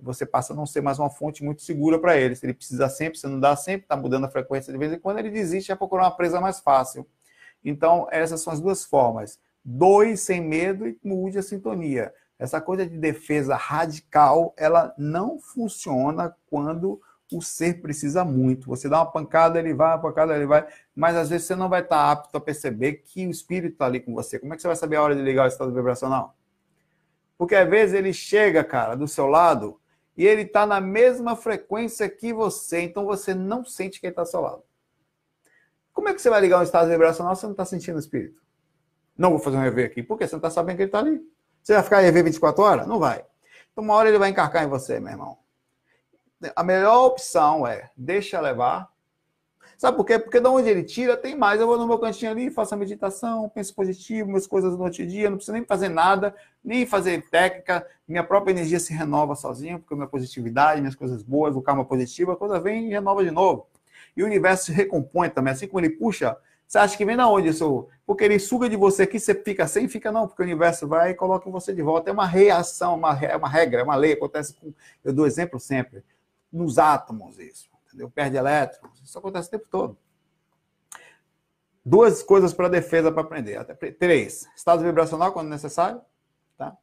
[0.00, 2.36] Você passa a não ser mais uma fonte muito segura para ele.
[2.36, 4.98] Se ele precisa sempre, você não dá sempre, está mudando a frequência de vez em
[4.98, 7.06] quando, ele desiste e procurar uma presa mais fácil.
[7.64, 9.40] Então, essas são as duas formas.
[9.64, 12.12] Doe sem medo e mude a sintonia.
[12.38, 17.00] Essa coisa de defesa radical, ela não funciona quando
[17.32, 18.68] o ser precisa muito.
[18.68, 21.68] Você dá uma pancada, ele vai, uma pancada, ele vai, mas às vezes você não
[21.68, 24.38] vai estar apto a perceber que o espírito está ali com você.
[24.38, 26.36] Como é que você vai saber a hora de ligar o estado vibracional?
[27.36, 29.78] Porque às vezes ele chega, cara, do seu lado
[30.18, 34.22] e ele está na mesma frequência que você, então você não sente que ele está
[34.22, 34.64] ao seu lado.
[35.92, 38.00] Como é que você vai ligar um estado vibracional se você não está sentindo o
[38.00, 38.42] espírito?
[39.16, 41.20] Não vou fazer um EV aqui, porque você não está sabendo que ele está ali.
[41.62, 42.86] Você vai ficar EV 24 horas?
[42.88, 43.24] Não vai.
[43.70, 45.38] Então, uma hora ele vai encarcar em você, meu irmão.
[46.56, 48.88] A melhor opção é deixa levar.
[49.78, 50.18] Sabe por quê?
[50.18, 51.60] Porque de onde ele tira, tem mais.
[51.60, 55.06] Eu vou no meu cantinho ali, faço a meditação, penso positivo, minhas coisas do outro
[55.06, 57.86] dia, não preciso nem fazer nada, nem fazer técnica.
[58.06, 62.32] Minha própria energia se renova sozinha, porque minha positividade, minhas coisas boas, o karma positivo,
[62.32, 63.68] a coisa vem e renova de novo.
[64.16, 66.36] E o universo se recompõe também, assim como ele puxa
[66.68, 67.88] você acha que vem da onde isso?
[68.04, 71.12] Porque ele suga de você aqui, você fica sem, fica não, porque o universo vai
[71.12, 72.10] e coloca você de volta.
[72.10, 74.12] É uma reação, uma, é uma regra, é uma lei.
[74.12, 74.74] Acontece com.
[75.02, 76.04] Eu dou exemplo sempre
[76.52, 77.67] nos átomos isso,
[77.98, 78.10] entendeu?
[78.10, 79.98] Perde elétrons, isso acontece o tempo todo.
[81.84, 83.56] Duas coisas para defesa para aprender.
[83.56, 84.46] Até três.
[84.54, 86.00] Estado vibracional quando necessário,
[86.56, 86.76] tá?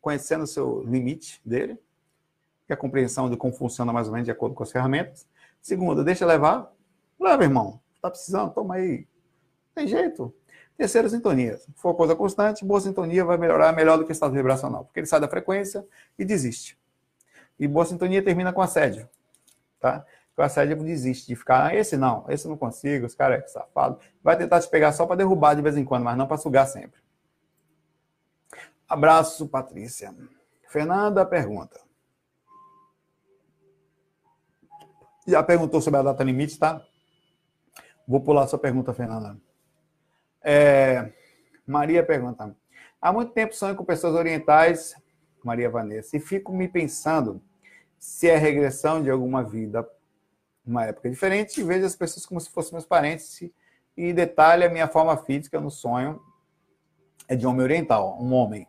[0.00, 1.78] Conhecendo o seu limite dele,
[2.68, 5.26] e a compreensão de como funciona mais ou menos de acordo com as ferramentas.
[5.62, 6.70] Segundo, deixa levar.
[7.18, 7.80] Leva, irmão.
[8.02, 8.52] Tá precisando?
[8.52, 9.06] Toma aí.
[9.74, 10.34] Tem jeito.
[10.76, 11.56] Terceira, sintonia.
[11.56, 15.06] Se for coisa constante, boa sintonia vai melhorar melhor do que estado vibracional, porque ele
[15.06, 15.84] sai da frequência
[16.18, 16.78] e desiste.
[17.58, 19.08] E boa sintonia termina com assédio.
[19.80, 20.04] Tá?
[20.38, 23.98] O assédio desiste de ficar, ah, esse não, esse não consigo, esse cara é safado.
[24.22, 26.64] Vai tentar te pegar só para derrubar de vez em quando, mas não para sugar
[26.64, 27.00] sempre.
[28.88, 30.14] Abraço, Patrícia.
[30.68, 31.80] Fernanda pergunta.
[35.26, 36.86] Já perguntou sobre a data limite, tá?
[38.06, 39.36] Vou pular sua pergunta, Fernanda.
[40.40, 41.12] É,
[41.66, 42.56] Maria pergunta.
[43.02, 44.94] Há muito tempo sonho com pessoas orientais,
[45.42, 47.42] Maria Vanessa, e fico me pensando
[47.98, 49.86] se é regressão de alguma vida,
[50.68, 53.42] uma época diferente, e vejo as pessoas como se fossem meus parentes.
[53.96, 56.20] E detalhe, a minha forma física no sonho
[57.26, 58.66] é de homem oriental, um homem.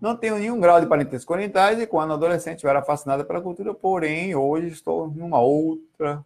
[0.00, 3.72] Não tenho nenhum grau de parentesco orientais e quando adolescente eu era fascinada pela cultura,
[3.72, 6.24] porém hoje estou numa outra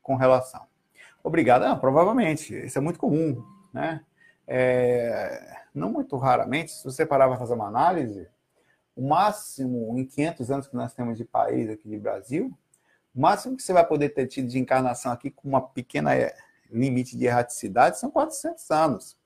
[0.00, 0.64] com relação.
[1.24, 1.62] Obrigado.
[1.62, 4.04] Não, provavelmente, isso é muito comum, né?
[4.46, 8.28] É, não muito raramente, se você parar para fazer uma análise,
[8.94, 12.56] o máximo em 500 anos que nós temos de país aqui de Brasil,
[13.14, 16.34] o máximo que você vai poder ter tido de encarnação aqui com uma pequena é,
[16.70, 19.16] limite de erraticidade são 400 anos.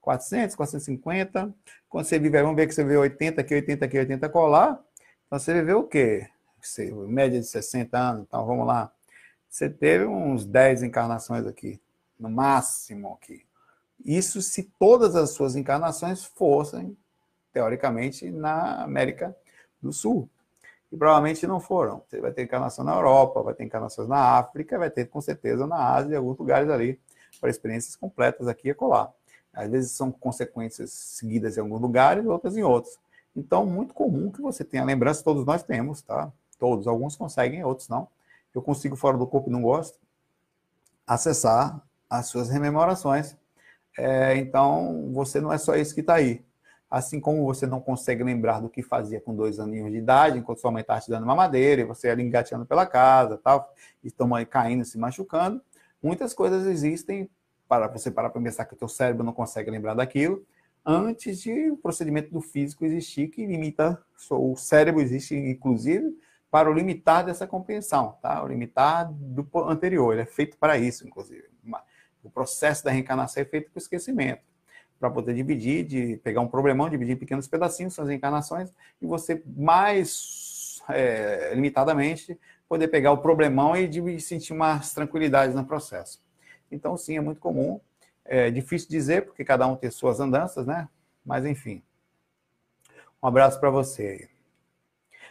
[0.00, 1.54] 400, 450.
[1.88, 4.82] Quando você viver, vamos ver que você vê 80 aqui, 80 aqui, 80 colar.
[5.26, 6.28] Então você viveu o quê?
[7.06, 8.24] Média de 60 anos.
[8.26, 8.90] Então vamos lá.
[9.48, 11.80] Você teve uns 10 encarnações aqui,
[12.18, 13.46] no máximo aqui.
[14.04, 16.96] Isso se todas as suas encarnações fossem
[17.52, 19.36] teoricamente, na América
[19.82, 20.30] do Sul.
[20.90, 22.02] E provavelmente não foram.
[22.08, 25.66] Você vai ter encarnação na Europa, vai ter encarnações na África, vai ter com certeza
[25.66, 26.98] na Ásia e alguns lugares ali,
[27.40, 29.12] para experiências completas aqui e colar.
[29.52, 32.98] Às vezes são consequências seguidas em alguns lugares, outras em outros.
[33.36, 36.32] Então, muito comum que você tenha lembrança, todos nós temos, tá?
[36.58, 38.08] Todos, alguns conseguem, outros não.
[38.54, 39.98] Eu consigo fora do corpo e não gosto
[41.06, 43.36] acessar as suas rememorações.
[43.96, 46.44] É, então, você não é só isso que está aí.
[46.90, 50.60] Assim como você não consegue lembrar do que fazia com dois aninhos de idade, enquanto
[50.60, 54.08] sua mãe estava te dando uma madeira, e você era engateando pela casa, tal, e
[54.08, 55.60] sua mãe caindo, se machucando,
[56.02, 57.28] muitas coisas existem
[57.68, 60.42] para você parar para pensar que o teu cérebro não consegue lembrar daquilo.
[60.84, 66.16] antes de o procedimento do físico existir, que limita, o cérebro existe, inclusive,
[66.50, 68.42] para o limitar dessa compreensão, tá?
[68.42, 71.44] O limitar do anterior, ele é feito para isso, inclusive.
[72.22, 74.42] O processo da reencarnação é feito com esquecimento,
[74.98, 79.42] para poder dividir, de pegar um problemão, dividir em pequenos pedacinhos, suas reencarnações, e você
[79.56, 82.38] mais é, limitadamente
[82.68, 86.20] poder pegar o problemão e sentir mais tranquilidade no processo.
[86.70, 87.80] Então, sim, é muito comum.
[88.24, 90.88] É difícil dizer, porque cada um tem suas andanças, né?
[91.24, 91.82] Mas, enfim.
[93.22, 94.28] Um abraço para você.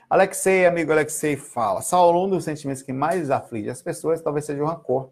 [0.10, 1.82] Alexei, amigo Alexei, fala.
[1.82, 5.12] Saulo, um dos sentimentos que mais aflige as pessoas talvez seja o rancor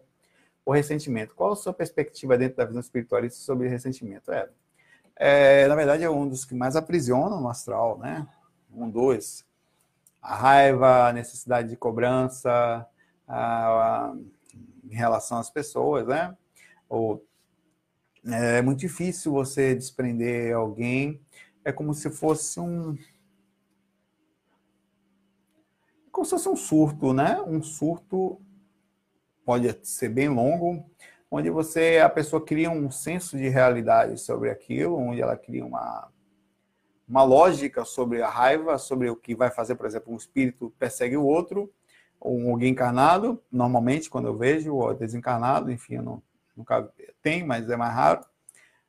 [0.66, 1.34] ou ressentimento.
[1.36, 4.32] Qual a sua perspectiva dentro da visão espiritualista sobre ressentimento?
[4.32, 4.50] É,
[5.14, 8.26] é, na verdade, é um dos que mais aprisiona no astral, né?
[8.74, 9.46] Um, dois.
[10.20, 12.84] A raiva, a necessidade de cobrança
[13.28, 13.36] a,
[14.08, 14.16] a,
[14.90, 16.36] em relação às pessoas, né?
[16.88, 17.24] Ou,
[18.24, 21.20] é muito difícil você desprender alguém.
[21.64, 22.98] É como se fosse um,
[26.10, 27.40] como se fosse um surto, né?
[27.42, 28.40] Um surto
[29.46, 30.84] pode ser bem longo,
[31.30, 36.08] onde você a pessoa cria um senso de realidade sobre aquilo, onde ela cria uma
[37.08, 41.16] uma lógica sobre a raiva, sobre o que vai fazer, por exemplo, um espírito persegue
[41.16, 41.72] o outro,
[42.20, 46.20] ou alguém encarnado, normalmente quando eu vejo, ou desencarnado, enfim, não,
[46.56, 46.90] nunca
[47.22, 48.26] tem, mas é mais raro.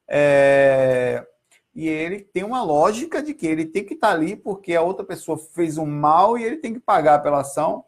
[0.07, 1.27] É,
[1.75, 5.05] e ele tem uma lógica de que ele tem que estar ali porque a outra
[5.05, 7.85] pessoa fez um mal e ele tem que pagar pela ação.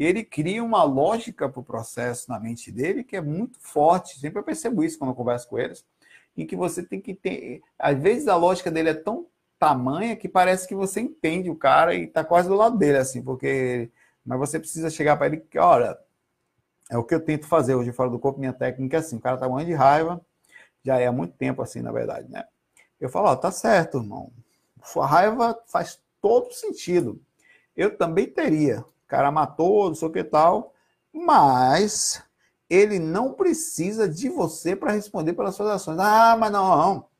[0.00, 4.18] Ele cria uma lógica para o processo na mente dele que é muito forte.
[4.18, 5.84] Sempre eu percebo isso quando eu converso com eles,
[6.34, 7.60] em que você tem que ter.
[7.78, 9.26] Às vezes a lógica dele é tão
[9.58, 13.22] tamanha que parece que você entende o cara e está quase do lado dele, assim,
[13.22, 13.90] porque.
[14.24, 15.98] Mas você precisa chegar para ele que, olha,
[16.90, 19.20] é o que eu tento fazer hoje fora do corpo, minha técnica é assim, o
[19.20, 20.20] cara está morrendo de raiva,
[20.82, 22.44] já é há muito tempo assim, na verdade, né?
[22.98, 24.32] Eu falo, ó, tá certo, irmão.
[24.82, 27.20] Sua raiva faz todo sentido.
[27.76, 28.82] Eu também teria.
[29.10, 30.72] Cara matou, não sei o que tal,
[31.12, 32.22] mas
[32.68, 35.98] ele não precisa de você para responder pelas suas ações.
[35.98, 37.10] Ah, mas não, não.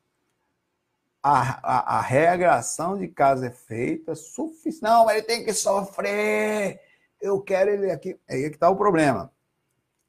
[1.21, 4.85] A, a, a reagração de casa é feita suficiente.
[4.85, 6.81] Não, mas ele tem que sofrer.
[7.21, 8.17] Eu quero ele aqui.
[8.29, 9.33] Aí é que está o problema.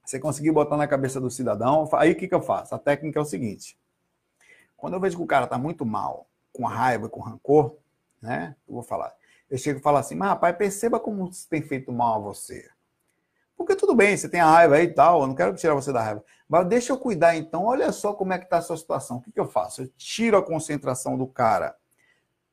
[0.06, 2.76] Você conseguir botar na cabeça do cidadão, aí o que, que eu faço?
[2.76, 3.76] A técnica é o seguinte:
[4.78, 7.76] quando eu vejo que o cara está muito mal, com raiva, com rancor,
[8.22, 8.56] né?
[8.68, 9.16] Eu vou falar.
[9.52, 12.70] Eu chego e falo assim, mas rapaz, perceba como tem feito mal a você.
[13.58, 15.91] Porque tudo bem, você tem a raiva aí e tal, eu não quero tirar você
[15.91, 16.24] da raiva.
[16.47, 19.18] Mas deixa eu cuidar então, olha só como é que está a sua situação.
[19.18, 19.82] O que, que eu faço?
[19.82, 21.76] Eu tiro a concentração do cara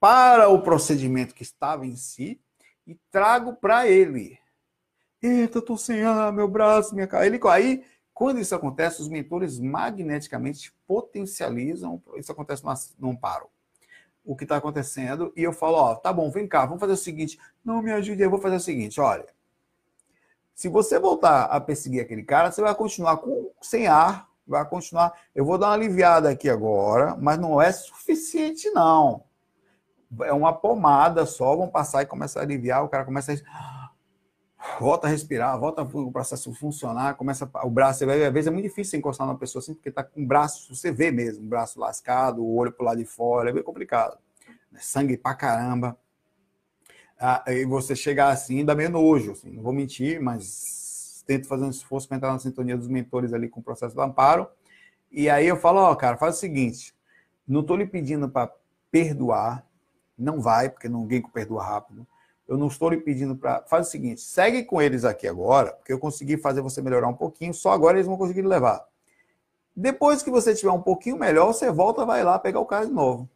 [0.01, 2.41] para o procedimento que estava em si
[2.85, 4.37] e trago para ele.
[5.23, 7.25] Eita, tô sem ar, meu braço, minha cara.
[7.25, 12.65] Ele, aí quando isso acontece, os mentores magneticamente potencializam, isso acontece
[12.99, 13.49] no amparo.
[14.29, 16.99] O que está acontecendo, e eu falo, ó, tá bom, vem cá, vamos fazer o
[16.99, 19.25] seguinte, não me ajude, eu vou fazer o seguinte, olha,
[20.55, 25.15] se você voltar a perseguir aquele cara, você vai continuar com, sem ar, vai continuar,
[25.35, 29.25] eu vou dar uma aliviada aqui agora, mas não é suficiente não.
[30.21, 33.35] É uma pomada só, vão passar e começar a aliviar, o cara começa a
[34.81, 38.99] volta a respirar, volta o processo funcionar, começa o braço, às vezes é muito difícil
[38.99, 42.43] encostar numa pessoa assim, porque tá com o braço, você vê mesmo, o braço lascado,
[42.43, 44.19] o olho pro lado de fora, é bem complicado.
[44.77, 45.97] Sangue pra caramba.
[47.19, 51.65] Ah, e você chegar assim, dá meio nojo, assim, não vou mentir, mas tento fazer
[51.65, 54.49] um esforço para entrar na sintonia dos mentores ali com o processo do amparo.
[55.11, 56.95] E aí eu falo, ó, cara, faz o seguinte,
[57.47, 58.53] não tô lhe pedindo para
[58.91, 59.67] perdoar,
[60.17, 62.07] não vai, porque ninguém perdoa rápido
[62.49, 63.63] eu não estou lhe pedindo para.
[63.65, 67.15] Faz o seguinte: segue com eles aqui agora, porque eu consegui fazer você melhorar um
[67.15, 68.85] pouquinho, só agora eles vão conseguir levar.
[69.77, 72.93] Depois que você estiver um pouquinho melhor, você volta, vai lá pegar o cara de
[72.93, 73.29] novo.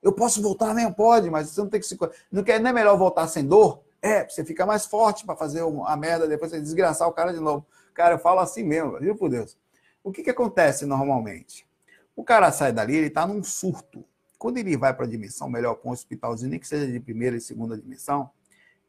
[0.00, 1.98] Eu posso voltar, nem pode, mas você não tem que se.
[2.30, 3.82] Não, quer, não é melhor voltar sem dor?
[4.00, 7.40] É, você fica mais forte para fazer a merda, depois você desgraçar o cara de
[7.40, 7.66] novo.
[7.92, 9.56] Cara, eu falo assim mesmo, viu por Deus?
[10.02, 11.66] O que, que acontece normalmente?
[12.14, 14.04] O cara sai dali, ele está num surto.
[14.38, 17.36] Quando ele vai para a dimensão melhor, para um hospitalzinho, nem que seja de primeira
[17.36, 18.30] e segunda dimensão,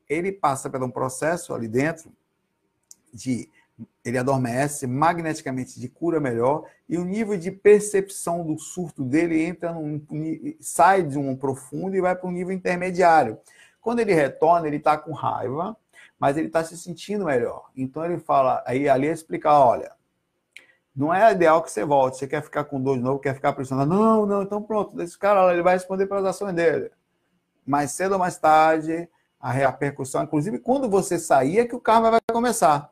[0.10, 2.12] ele passa por um processo ali dentro
[3.14, 3.50] de
[4.04, 9.74] ele adormece magneticamente de cura melhor e o nível de percepção do surto dele entra
[9.74, 10.02] num,
[10.62, 13.38] sai de um profundo e vai para um nível intermediário.
[13.82, 15.76] Quando ele retorna, ele está com raiva,
[16.18, 17.70] mas ele está se sentindo melhor.
[17.76, 19.92] Então ele fala, aí ali explicar, olha,
[20.96, 22.18] não é ideal que você volte.
[22.18, 23.90] Você quer ficar com dor de novo, quer ficar pressionado.
[23.90, 26.90] Não, não, então pronto, esse cara ele vai responder pelas ações dele.
[27.66, 32.12] Mais cedo ou mais tarde, a repercussão, inclusive quando você sair, é que o karma
[32.12, 32.92] vai começar.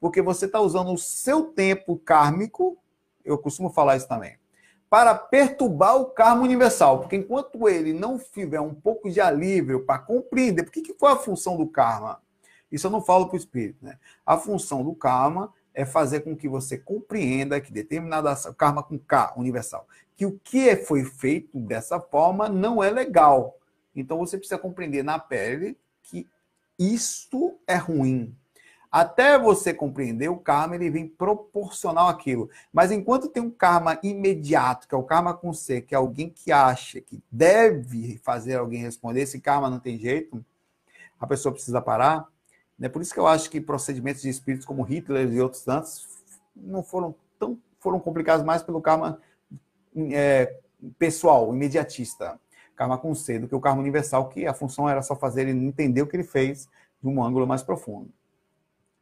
[0.00, 2.78] Porque você está usando o seu tempo kármico,
[3.24, 4.38] eu costumo falar isso também,
[4.88, 7.00] para perturbar o karma universal.
[7.00, 11.16] Porque enquanto ele não tiver um pouco de alívio para compreender, porque que foi a
[11.16, 12.20] função do karma?
[12.72, 13.98] Isso eu não falo para o espírito, né?
[14.24, 18.98] A função do karma é fazer com que você compreenda que determinada ação, karma com
[18.98, 19.86] K, universal,
[20.16, 23.56] que o que foi feito dessa forma não é legal.
[23.94, 26.26] Então você precisa compreender na pele que
[26.78, 28.34] isto é ruim.
[28.90, 32.50] Até você compreender, o karma ele vem proporcional àquilo.
[32.72, 36.28] Mas enquanto tem um karma imediato, que é o karma com C, que é alguém
[36.28, 40.44] que acha que deve fazer alguém responder, esse karma não tem jeito,
[41.20, 42.26] a pessoa precisa parar.
[42.80, 46.08] É por isso que eu acho que procedimentos de espíritos como Hitler e outros tantos
[46.56, 49.20] não foram tão foram complicados mais pelo karma
[50.12, 50.58] é,
[50.98, 52.38] pessoal, imediatista,
[52.80, 55.50] karma com C, do que o karma universal, que a função era só fazer ele
[55.50, 56.66] entender o que ele fez
[57.02, 58.10] de um ângulo mais profundo.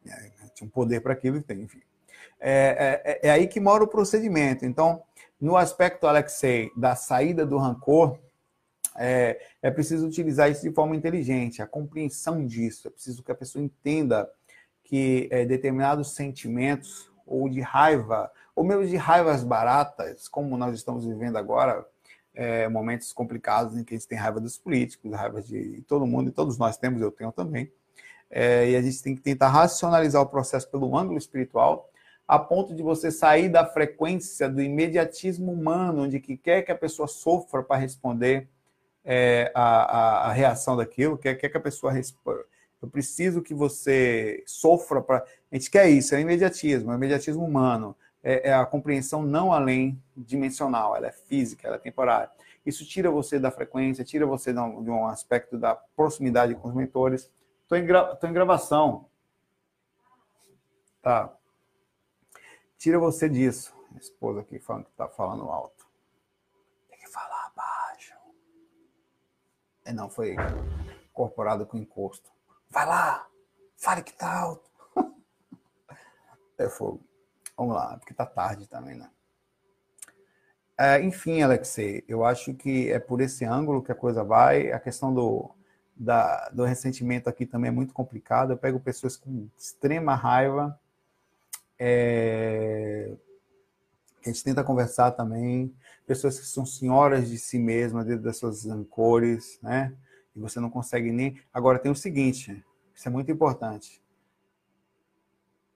[0.04, 1.80] É, tinha um poder para aquilo, tem, enfim.
[2.40, 4.66] É, é, é, aí que mora o procedimento.
[4.66, 5.00] Então,
[5.40, 8.18] no aspecto, Alexei, da saída do rancor,
[8.96, 12.88] é, é preciso utilizar isso de forma inteligente, a compreensão disso.
[12.88, 14.28] É preciso que a pessoa entenda
[14.82, 21.06] que é, determinados sentimentos, ou de raiva, ou mesmo de raivas baratas, como nós estamos
[21.06, 21.86] vivendo agora,
[22.38, 26.28] é, momentos complicados em que a gente tem raiva dos políticos, raiva de todo mundo,
[26.28, 27.68] e todos nós temos, eu tenho também.
[28.30, 31.90] É, e a gente tem que tentar racionalizar o processo pelo ângulo espiritual,
[32.28, 36.76] a ponto de você sair da frequência do imediatismo humano, onde que quer que a
[36.76, 38.48] pessoa sofra para responder
[39.04, 42.44] é, a, a, a, reação daquilo, quer, quer que a pessoa responda.
[42.80, 45.24] Eu preciso que você sofra para.
[45.50, 47.96] A gente quer isso, é imediatismo, é imediatismo humano.
[48.22, 52.30] É, é, a compreensão não além dimensional, ela é física, ela é temporária.
[52.66, 56.68] Isso tira você da frequência, tira você de um, de um aspecto da proximidade com
[56.68, 57.30] os mentores,
[57.68, 58.18] Tô em, gra...
[58.22, 59.10] Em gravação.
[61.02, 61.36] Tá.
[62.78, 63.76] Tira você disso.
[63.90, 65.86] Minha esposa aqui falando que tá falando alto.
[66.88, 68.14] Tem que falar baixo.
[69.84, 70.34] É, não, foi
[71.10, 72.30] incorporado com encosto.
[72.70, 73.28] Vai lá,
[73.76, 74.70] fale que tá alto.
[76.56, 77.07] é fogo.
[77.58, 79.10] Vamos lá, porque tá tarde também, né?
[80.78, 84.70] É, enfim, Alexei, eu acho que é por esse ângulo que a coisa vai.
[84.70, 85.50] A questão do,
[85.96, 88.52] da, do ressentimento aqui também é muito complicado.
[88.52, 90.78] Eu pego pessoas com extrema raiva,
[91.76, 93.16] é,
[94.24, 95.74] a gente tenta conversar também,
[96.06, 99.92] pessoas que são senhoras de si mesmas, dentro das suas ancores, né?
[100.34, 101.40] E você não consegue nem.
[101.52, 104.00] Agora tem o seguinte, isso é muito importante.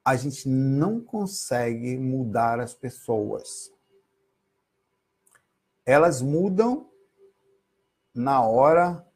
[0.04, 3.72] A gente não consegue mudar as pessoas.
[5.84, 6.90] Elas mudam
[8.14, 9.06] na hora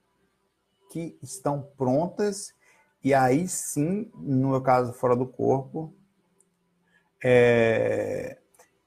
[0.90, 2.54] que estão prontas,
[3.02, 5.94] e aí sim, no meu caso, fora do corpo,
[7.22, 8.38] é,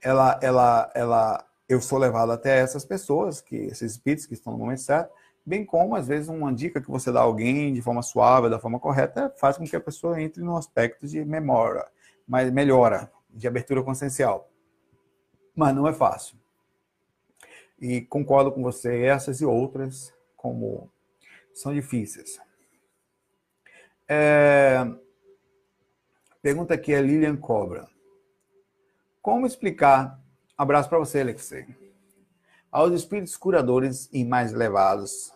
[0.01, 4.59] ela, ela, ela, eu sou levado até essas pessoas, que esses espíritos que estão no
[4.59, 5.13] momento certo,
[5.49, 8.59] bem como, às vezes, uma dica que você dá a alguém de forma suave, da
[8.59, 11.87] forma correta, faz com que a pessoa entre no aspecto de memória,
[12.27, 14.47] mas melhora, de abertura consciencial.
[15.55, 16.37] Mas não é fácil.
[17.81, 20.87] E concordo com você, essas e outras, como
[21.51, 22.39] são difíceis.
[24.07, 24.85] É...
[26.43, 27.89] Pergunta aqui é Lilian Cobra.
[29.19, 30.21] Como explicar,
[30.55, 31.65] abraço para você, Alexei,
[32.71, 35.33] aos espíritos curadores e mais elevados,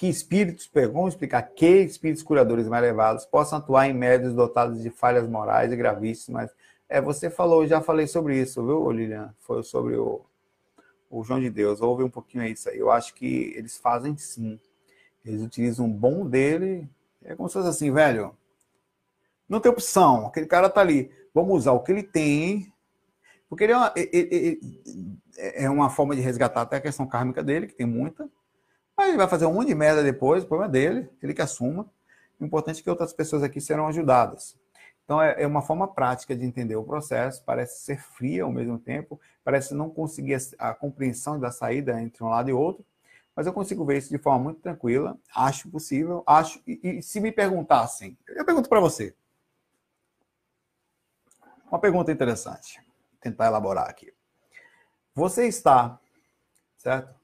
[0.00, 4.88] que espíritos, como explicar que espíritos curadores mais elevados possam atuar em médios dotados de
[4.88, 6.50] falhas morais e gravíssimas?
[6.88, 9.34] É, você falou, já falei sobre isso, viu, Lilian?
[9.40, 10.22] Foi sobre o
[11.10, 12.78] o João de Deus, ouve um pouquinho isso aí.
[12.78, 14.58] Eu acho que eles fazem sim.
[15.24, 16.88] Eles utilizam um bom dele.
[17.22, 18.34] É como se fosse assim, velho.
[19.48, 20.28] Não tem opção.
[20.28, 21.10] Aquele cara tá ali.
[21.34, 22.72] Vamos usar o que ele tem.
[23.48, 23.92] Porque ele é uma,
[25.36, 28.30] é uma forma de resgatar até a questão kármica dele, que tem muita.
[29.10, 31.86] Ele vai fazer um monte de merda depois, o problema é dele, ele que assuma.
[32.38, 34.56] O importante é que outras pessoas aqui serão ajudadas.
[35.04, 38.78] Então, é, é uma forma prática de entender o processo, parece ser fria ao mesmo
[38.78, 42.84] tempo, parece não conseguir a, compreensão da saída entre um lado e outro,
[43.34, 47.20] mas eu consigo ver isso de forma muito tranquila, acho possível, acho, e, e se
[47.20, 49.12] me perguntassem, eu pergunto para você,
[51.66, 52.80] uma pergunta interessante,
[53.20, 54.12] tentar elaborar aqui.
[55.12, 55.98] Você está,
[56.76, 57.19] certo?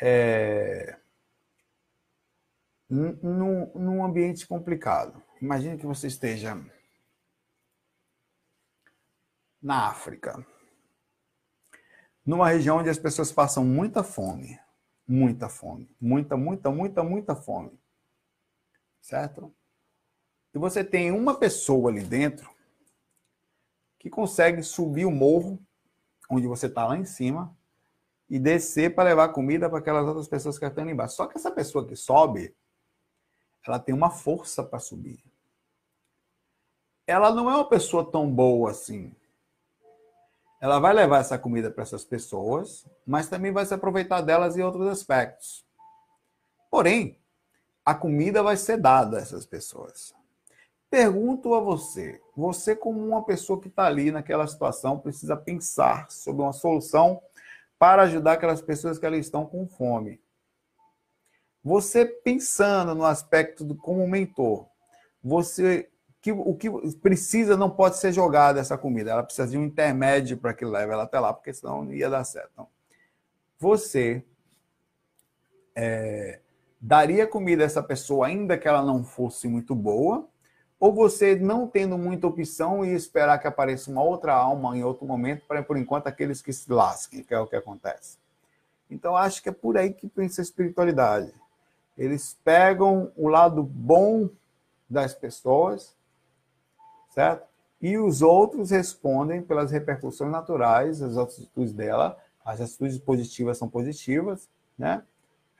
[0.00, 0.98] É,
[2.88, 5.22] num, num ambiente complicado.
[5.40, 6.56] Imagine que você esteja
[9.60, 10.44] na África,
[12.24, 14.58] numa região onde as pessoas passam muita fome,
[15.06, 17.78] muita fome, muita, muita, muita, muita fome,
[19.00, 19.54] certo?
[20.54, 22.54] E você tem uma pessoa ali dentro
[23.98, 25.58] que consegue subir o morro
[26.30, 27.56] onde você está lá em cima,
[28.28, 31.16] e descer para levar comida para aquelas outras pessoas que estão ali embaixo.
[31.16, 32.54] Só que essa pessoa que sobe,
[33.66, 35.22] ela tem uma força para subir.
[37.06, 39.14] Ela não é uma pessoa tão boa assim.
[40.60, 44.62] Ela vai levar essa comida para essas pessoas, mas também vai se aproveitar delas em
[44.62, 45.64] outros aspectos.
[46.70, 47.18] Porém,
[47.84, 50.14] a comida vai ser dada a essas pessoas.
[50.90, 56.42] Pergunto a você, você como uma pessoa que está ali naquela situação, precisa pensar sobre
[56.42, 57.22] uma solução
[57.78, 60.20] para ajudar aquelas pessoas que ali estão com fome.
[61.62, 64.66] Você pensando no aspecto do, como mentor,
[65.22, 65.88] você
[66.20, 70.36] que, o que precisa não pode ser jogado essa comida, ela precisa de um intermédio
[70.36, 72.50] para que leve ela até lá, porque senão não ia dar certo.
[72.52, 72.68] Então,
[73.58, 74.24] você
[75.74, 76.40] é,
[76.80, 80.28] daria comida a essa pessoa ainda que ela não fosse muito boa,
[80.80, 85.04] ou você não tendo muita opção e esperar que apareça uma outra alma em outro
[85.06, 88.16] momento, para por enquanto aqueles que se lasquem, que é o que acontece.
[88.88, 91.32] Então acho que é por aí que pensa a espiritualidade.
[91.96, 94.30] Eles pegam o lado bom
[94.88, 95.94] das pessoas,
[97.10, 97.46] certo?
[97.82, 104.48] E os outros respondem pelas repercussões naturais, as atitudes dela, as atitudes positivas são positivas,
[104.78, 105.02] né?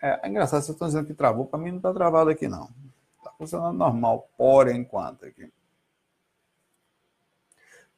[0.00, 2.70] É, é engraçado, vocês estão dizendo que travou, para mim não está travado aqui não
[3.36, 5.50] funcionando normal, por enquanto aqui.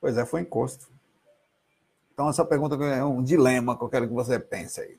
[0.01, 0.89] Pois é, foi encosto.
[2.12, 4.99] Então, essa pergunta é um dilema que eu quero que você pense aí.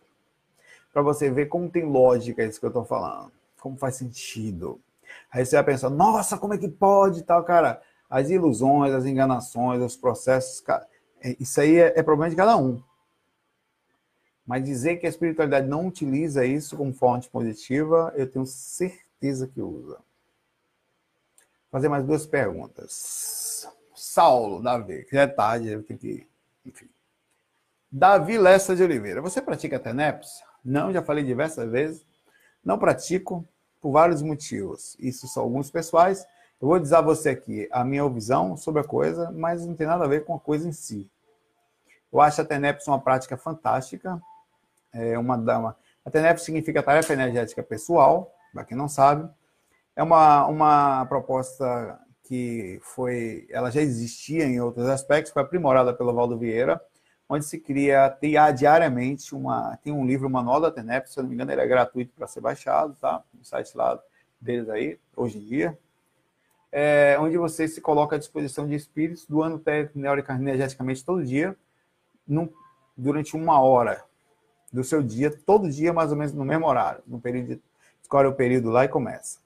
[0.93, 3.31] Para você ver como tem lógica isso que eu estou falando.
[3.59, 4.79] Como faz sentido.
[5.31, 7.81] Aí você vai pensar, nossa, como é que pode tal, cara?
[8.09, 10.87] As ilusões, as enganações, os processos, cara,
[11.21, 12.81] é, isso aí é, é problema de cada um.
[14.45, 19.61] Mas dizer que a espiritualidade não utiliza isso como fonte positiva, eu tenho certeza que
[19.61, 19.99] usa
[21.71, 23.67] fazer mais duas perguntas.
[23.95, 26.27] Saulo, Davi, já é tarde, eu tenho que.
[26.65, 26.89] Enfim.
[27.89, 30.43] Davi Lessa de Oliveira, você pratica TENEPS?
[30.63, 32.05] Não, já falei diversas vezes.
[32.63, 33.47] Não pratico
[33.81, 34.95] por vários motivos.
[34.99, 36.25] Isso são alguns pessoais.
[36.61, 39.87] Eu vou dizer a você aqui a minha visão sobre a coisa, mas não tem
[39.87, 41.09] nada a ver com a coisa em si.
[42.13, 44.21] Eu acho a TENEPS uma prática fantástica.
[44.93, 49.27] É uma, uma, a TENEPS significa tarefa energética pessoal, para quem não sabe.
[50.01, 56.11] É uma, uma proposta que foi, ela já existia em outros aspectos, foi aprimorada pelo
[56.11, 56.81] Valdo Vieira,
[57.29, 58.09] onde se cria
[58.51, 62.11] diariamente uma, tem um livro, Manual da TENEP, se não me engano, ele é gratuito
[62.15, 63.21] para ser baixado, tá?
[63.31, 64.01] No site lá
[64.41, 65.77] deles aí, hoje em dia.
[66.71, 69.61] É, onde você se coloca à disposição de espíritos do ano
[70.39, 71.55] energeticamente todo dia,
[72.27, 72.49] num,
[72.97, 74.03] durante uma hora
[74.73, 77.61] do seu dia, todo dia, mais ou menos no mesmo horário, no período,
[78.01, 79.39] escolhe o período lá e começa.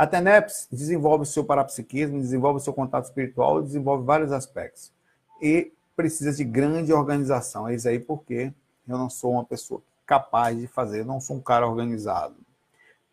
[0.00, 4.90] A TENEPS desenvolve o seu parapsiquismo, desenvolve o seu contato espiritual, desenvolve vários aspectos.
[5.42, 7.68] E precisa de grande organização.
[7.68, 8.50] É isso aí porque
[8.88, 12.34] eu não sou uma pessoa capaz de fazer, eu não sou um cara organizado.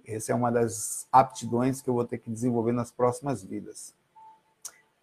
[0.07, 3.93] Essa é uma das aptidões que eu vou ter que desenvolver nas próximas vidas.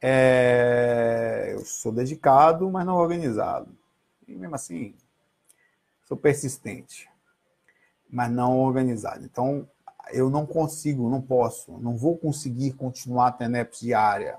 [0.01, 1.51] É...
[1.53, 3.69] Eu sou dedicado, mas não organizado.
[4.27, 4.95] E mesmo assim,
[6.09, 7.11] sou persistente,
[8.09, 9.23] mas não organizado.
[9.23, 9.69] Então,
[10.13, 14.39] eu não consigo, não posso, não vou conseguir continuar a TENEPS diária.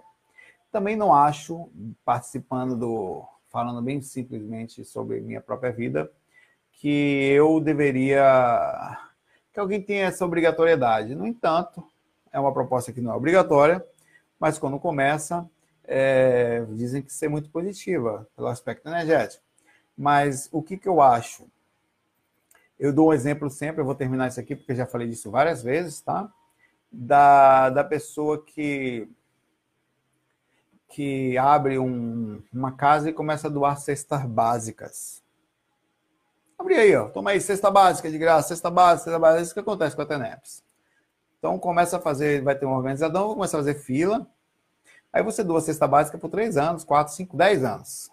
[0.72, 1.70] Também não acho,
[2.04, 6.12] participando do, falando bem simplesmente sobre minha própria vida,
[6.74, 8.98] que eu deveria,
[9.54, 11.16] que alguém tenha essa obrigatoriedade.
[11.16, 11.82] No entanto,
[12.32, 13.82] é uma proposta que não é obrigatória,
[14.38, 15.50] mas quando começa,
[15.86, 19.42] é, dizem que ser muito positiva pelo aspecto energético.
[19.98, 21.48] Mas o que, que eu acho?
[22.80, 25.64] Eu dou um exemplo sempre, eu vou terminar isso aqui, porque já falei disso várias
[25.64, 26.30] vezes, tá?
[26.92, 29.08] Da, da pessoa que,
[30.90, 35.24] que abre um, uma casa e começa a doar cestas básicas.
[36.58, 37.10] Abre aí, ó.
[37.10, 39.42] Toma aí, cesta básica de graça, cesta básica, cesta básica.
[39.44, 40.64] Isso que acontece com a TENEPS.
[41.38, 44.28] Então começa a fazer, vai ter um organizador, vai começar a fazer fila.
[45.14, 48.12] Aí você doa cesta básica por 3 anos, 4, 5, 10 anos.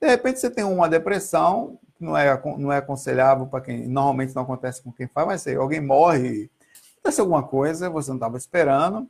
[0.00, 4.42] De repente você tem uma depressão, não é, não é aconselhável para quem normalmente não
[4.42, 6.50] acontece com quem faz, mas se alguém morre,
[6.94, 9.08] acontece alguma coisa, você não estava esperando,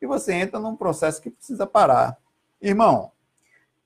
[0.00, 2.18] e você entra num processo que precisa parar.
[2.60, 3.10] Irmão,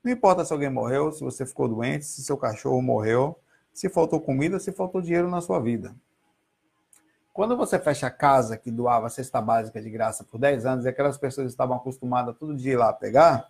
[0.03, 3.37] não importa se alguém morreu, se você ficou doente, se seu cachorro morreu,
[3.73, 5.95] se faltou comida, se faltou dinheiro na sua vida.
[7.33, 10.89] Quando você fecha a casa que doava cesta básica de graça por 10 anos e
[10.89, 13.49] aquelas pessoas estavam acostumadas todo dia ir lá pegar,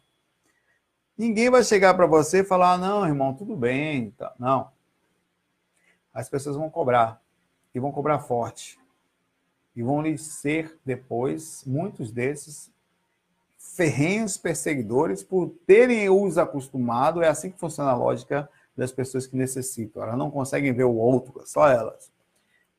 [1.19, 4.15] Ninguém vai chegar para você e falar: não, irmão, tudo bem.
[4.39, 4.71] Não.
[6.13, 7.21] As pessoas vão cobrar.
[7.75, 8.79] E vão cobrar forte.
[9.75, 12.71] E vão lhe ser depois, muitos desses,
[13.57, 17.21] ferrenhos perseguidores por terem os acostumado.
[17.21, 20.01] É assim que funciona a lógica das pessoas que necessitam.
[20.01, 22.09] Elas não conseguem ver o outro, só elas.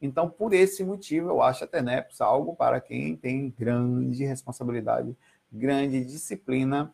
[0.01, 5.15] Então, por esse motivo, eu acho a TENEPS algo para quem tem grande responsabilidade,
[5.53, 6.91] grande disciplina,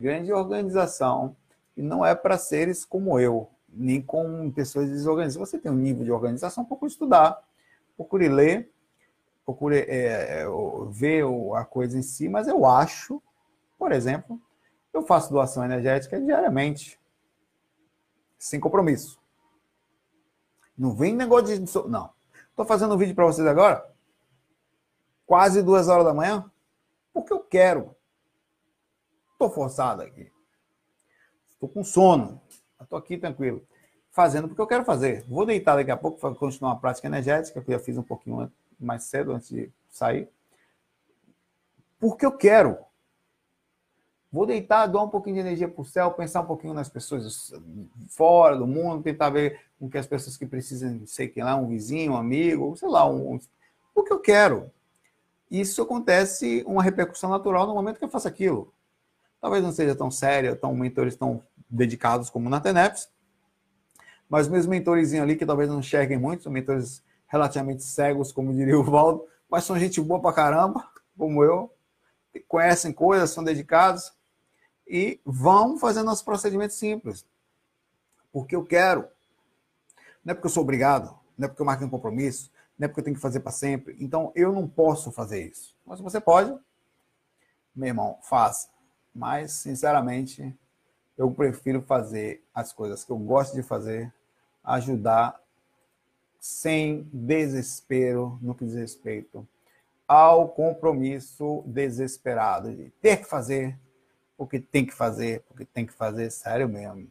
[0.00, 1.36] grande organização,
[1.76, 5.50] e não é para seres como eu, nem com pessoas desorganizadas.
[5.50, 7.38] Você tem um nível de organização, procure estudar,
[7.96, 8.72] procure ler,
[9.44, 10.46] procure é, é
[10.88, 11.24] ver
[11.54, 13.22] a coisa em si, mas eu acho,
[13.78, 14.40] por exemplo,
[14.92, 16.98] eu faço doação energética diariamente,
[18.38, 19.20] sem compromisso.
[20.76, 21.88] Não vem negócio de.
[21.88, 22.10] Não.
[22.48, 23.86] Estou fazendo um vídeo para vocês agora,
[25.26, 26.50] quase duas horas da manhã,
[27.12, 27.94] porque eu quero.
[29.40, 30.30] Estou forçado aqui.
[31.48, 32.38] Estou com sono.
[32.78, 33.66] Estou aqui tranquilo.
[34.10, 35.24] Fazendo porque eu quero fazer.
[35.26, 38.02] Vou deitar daqui a pouco para continuar a prática energética, que eu já fiz um
[38.02, 40.28] pouquinho mais cedo antes de sair.
[41.98, 42.76] Porque eu quero.
[44.30, 47.50] Vou deitar, doar um pouquinho de energia para o céu, pensar um pouquinho nas pessoas
[48.10, 51.66] fora do mundo, tentar ver com que as pessoas que precisam, sei que lá, um
[51.66, 53.40] vizinho, um amigo, sei lá, um,
[53.94, 54.70] o que eu quero.
[55.50, 58.70] Isso acontece uma repercussão natural no momento que eu faço aquilo.
[59.40, 63.08] Talvez não seja tão séria, tão mentores tão dedicados como na Teneps,
[64.28, 68.78] mas meus mentores ali que talvez não enxerguem muito, são mentores relativamente cegos, como diria
[68.78, 71.72] o Valdo, mas são gente boa pra caramba, como eu,
[72.46, 74.12] conhecem coisas, são dedicados,
[74.86, 77.24] e vão fazendo nossos procedimentos simples.
[78.32, 79.08] Porque eu quero.
[80.24, 82.88] Não é porque eu sou obrigado, não é porque eu marquei um compromisso, não é
[82.88, 83.96] porque eu tenho que fazer para sempre.
[84.00, 85.76] Então eu não posso fazer isso.
[85.86, 86.56] Mas você pode,
[87.74, 88.68] meu irmão, faça.
[89.14, 90.56] Mas, sinceramente,
[91.16, 94.12] eu prefiro fazer as coisas que eu gosto de fazer,
[94.64, 95.40] ajudar
[96.38, 99.46] sem desespero no que diz respeito
[100.08, 103.78] ao compromisso desesperado de ter que fazer,
[104.36, 107.08] porque tem que fazer, porque tem que fazer, sério mesmo.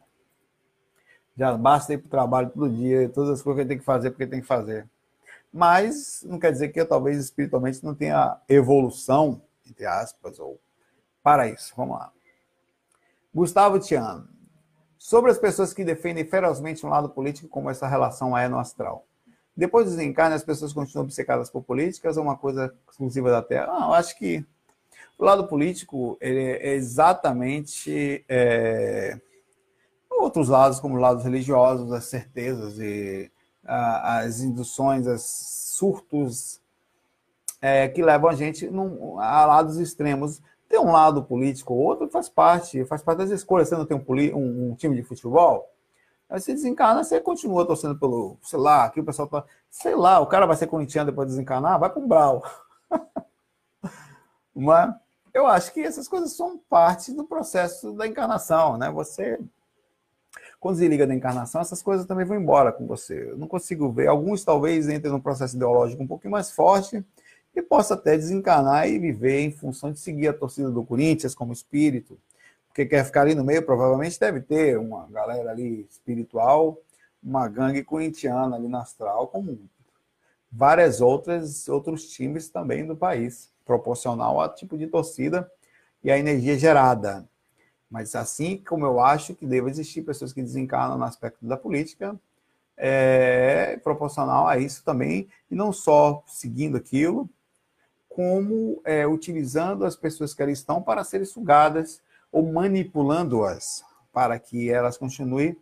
[1.37, 4.09] Já basta ir para o trabalho todo dia, todas as coisas que tem que fazer,
[4.09, 4.85] porque tem que fazer.
[5.53, 10.59] Mas não quer dizer que eu talvez espiritualmente não tenha evolução, entre aspas, ou
[11.29, 11.73] para isso.
[11.77, 12.11] Vamos lá.
[13.33, 14.27] Gustavo Tiano.
[14.97, 19.05] Sobre as pessoas que defendem ferozmente um lado político, como essa relação é no astral.
[19.55, 23.67] Depois do desencarne, as pessoas continuam obcecadas por políticas ou uma coisa exclusiva da Terra?
[23.67, 24.43] Não, eu acho que
[25.19, 29.19] o lado político é exatamente é,
[30.09, 33.31] outros lados, como lados religiosos, as certezas e
[33.63, 36.59] as induções, as surtos
[37.61, 40.41] é, que levam a gente num, a lados extremos.
[40.69, 43.67] Tem um lado político ou outro faz parte, faz parte das escolhas.
[43.67, 45.67] Você não tem um, um, um time de futebol,
[46.29, 50.19] aí você desencarna, você continua torcendo pelo, sei lá, aqui o pessoal tá, sei lá,
[50.19, 52.43] o cara vai ser corintiano depois de desencarnar, vai para o Brau.
[54.55, 54.93] Mas
[55.33, 58.91] eu acho que essas coisas são parte do processo da encarnação, né?
[58.91, 59.39] Você
[60.59, 63.31] quando desliga da encarnação, essas coisas também vão embora com você.
[63.31, 64.07] Eu não consigo ver.
[64.07, 67.03] Alguns talvez entrem num processo ideológico um pouquinho mais forte
[67.55, 71.53] e possa até desencarnar e viver em função de seguir a torcida do Corinthians como
[71.53, 72.17] espírito.
[72.67, 76.79] Porque quer ficar ali no meio, provavelmente deve ter uma galera ali espiritual,
[77.21, 79.59] uma gangue corintiana ali na astral, como
[80.51, 85.51] várias outras outros times também do país proporcional ao tipo de torcida
[86.03, 87.27] e a energia gerada.
[87.89, 92.19] Mas assim como eu acho que deve existir pessoas que desencarnam no aspecto da política,
[92.77, 97.29] é proporcional a isso também, e não só seguindo aquilo,
[98.19, 104.69] como é, utilizando as pessoas que ali estão para serem sugadas ou manipulando-as para que
[104.69, 105.55] elas continuem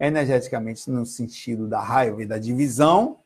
[0.00, 3.20] energeticamente no sentido da raiva e da divisão,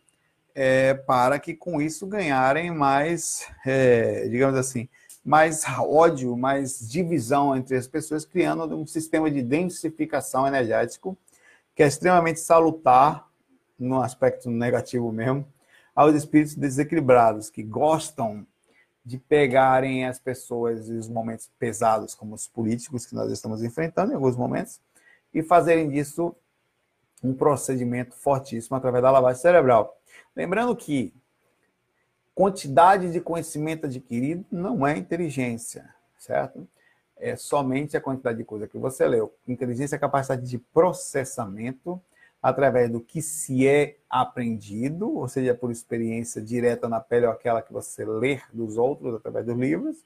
[0.55, 4.87] é, para que com isso ganharem mais, é, digamos assim,
[5.24, 11.16] mais ódio, mais divisão entre as pessoas, criando um sistema de densificação energético
[11.74, 13.26] que é extremamente salutar,
[13.78, 15.47] no aspecto negativo mesmo,
[15.97, 18.47] aos espíritos desequilibrados, que gostam
[19.05, 24.13] de pegarem as pessoas e os momentos pesados, como os políticos que nós estamos enfrentando
[24.13, 24.81] em alguns momentos,
[25.33, 26.35] e fazerem disso
[27.23, 29.99] um procedimento fortíssimo através da lavagem cerebral.
[30.35, 31.15] Lembrando que
[32.35, 36.67] quantidade de conhecimento adquirido não é inteligência, certo?
[37.17, 39.35] É somente a quantidade de coisa que você leu.
[39.47, 42.01] Inteligência é a capacidade de processamento
[42.45, 47.62] através do que se é aprendido, ou seja, por experiência direta na pele ou aquela
[47.62, 49.97] que você lê dos outros através dos livros,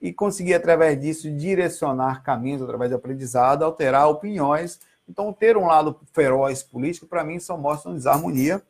[0.00, 4.80] e conseguir, através disso, direcionar caminhos através do aprendizado, alterar opiniões.
[5.08, 8.62] Então, ter um lado feroz político, para mim, só mostra uma desarmonia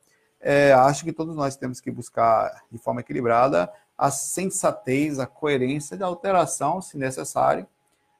[0.42, 5.96] é, acho que todos nós temos que buscar de forma equilibrada a sensatez, a coerência
[5.96, 7.64] da alteração, se necessário,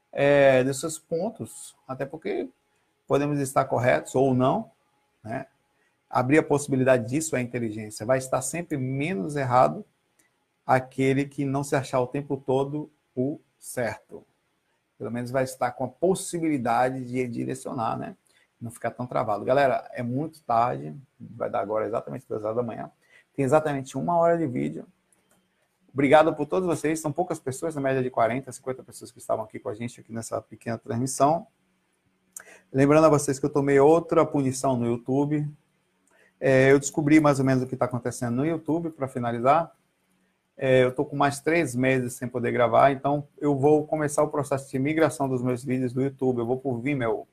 [0.09, 2.47] é, desses pontos, até porque
[3.05, 4.71] podemos estar corretos ou não,
[5.23, 5.47] né?
[6.09, 8.05] Abrir a possibilidade disso é inteligência.
[8.05, 9.83] Vai estar sempre menos errado
[10.65, 14.25] aquele que não se achar o tempo todo o certo.
[14.97, 18.15] Pelo menos vai estar com a possibilidade de direcionar, né?
[18.61, 19.43] Não ficar tão travado.
[19.43, 22.91] Galera, é muito tarde, vai dar agora exatamente duas horas da manhã.
[23.35, 24.85] Tem exatamente uma hora de vídeo.
[25.91, 26.99] Obrigado por todos vocês.
[26.99, 29.99] São poucas pessoas, na média de 40, 50 pessoas que estavam aqui com a gente
[29.99, 31.47] aqui nessa pequena transmissão.
[32.73, 35.47] Lembrando a vocês que eu tomei outra punição no YouTube.
[36.39, 39.71] É, eu descobri mais ou menos o que está acontecendo no YouTube, para finalizar.
[40.57, 44.27] É, eu estou com mais três meses sem poder gravar, então eu vou começar o
[44.27, 46.39] processo de migração dos meus vídeos do YouTube.
[46.39, 47.27] Eu vou por Vimeo,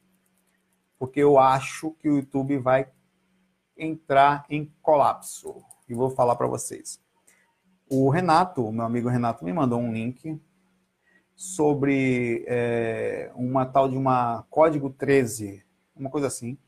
[0.99, 2.89] porque eu acho que o YouTube vai
[3.79, 5.57] entrar em colapso.
[5.89, 7.01] E vou falar para vocês.
[7.89, 10.39] O Renato, meu amigo Renato, me mandou um link
[11.41, 15.65] sobre é, uma tal de uma código 13,
[15.97, 16.59] uma coisa assim,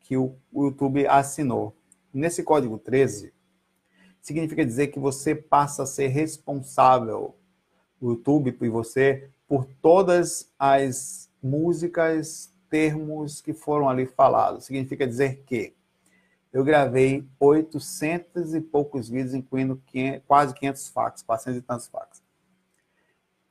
[0.00, 1.76] que o, o YouTube assinou.
[2.12, 3.32] Nesse código 13,
[4.20, 7.36] significa dizer que você passa a ser responsável,
[8.00, 14.64] o YouTube e você, por todas as músicas, termos que foram ali falados.
[14.64, 15.72] Significa dizer que
[16.52, 22.20] eu gravei 800 e poucos vídeos, incluindo 500, quase 500 fax, 400 e tantos fax.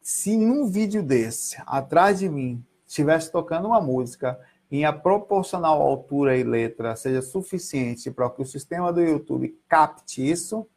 [0.02, 4.40] Se num vídeo desse, atrás de mim, estivesse tocando uma música
[4.72, 10.28] em a proporcional altura e letra seja suficiente para que o sistema do YouTube capte
[10.28, 10.68] isso,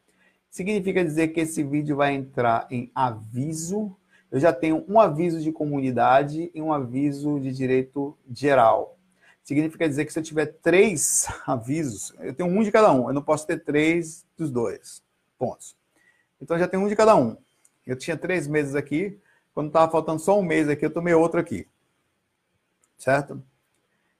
[0.49, 3.95] significa dizer que esse vídeo vai entrar em aviso.
[4.31, 8.97] Eu já tenho um aviso de comunidade e um aviso de direito geral
[9.43, 13.13] significa dizer que se eu tiver três avisos, eu tenho um de cada um, eu
[13.13, 15.03] não posso ter três dos dois
[15.37, 15.75] pontos.
[16.41, 17.37] Então já tenho um de cada um.
[17.85, 19.19] Eu tinha três meses aqui,
[19.53, 21.67] quando estava faltando só um mês aqui, eu tomei outro aqui.
[22.97, 23.43] Certo?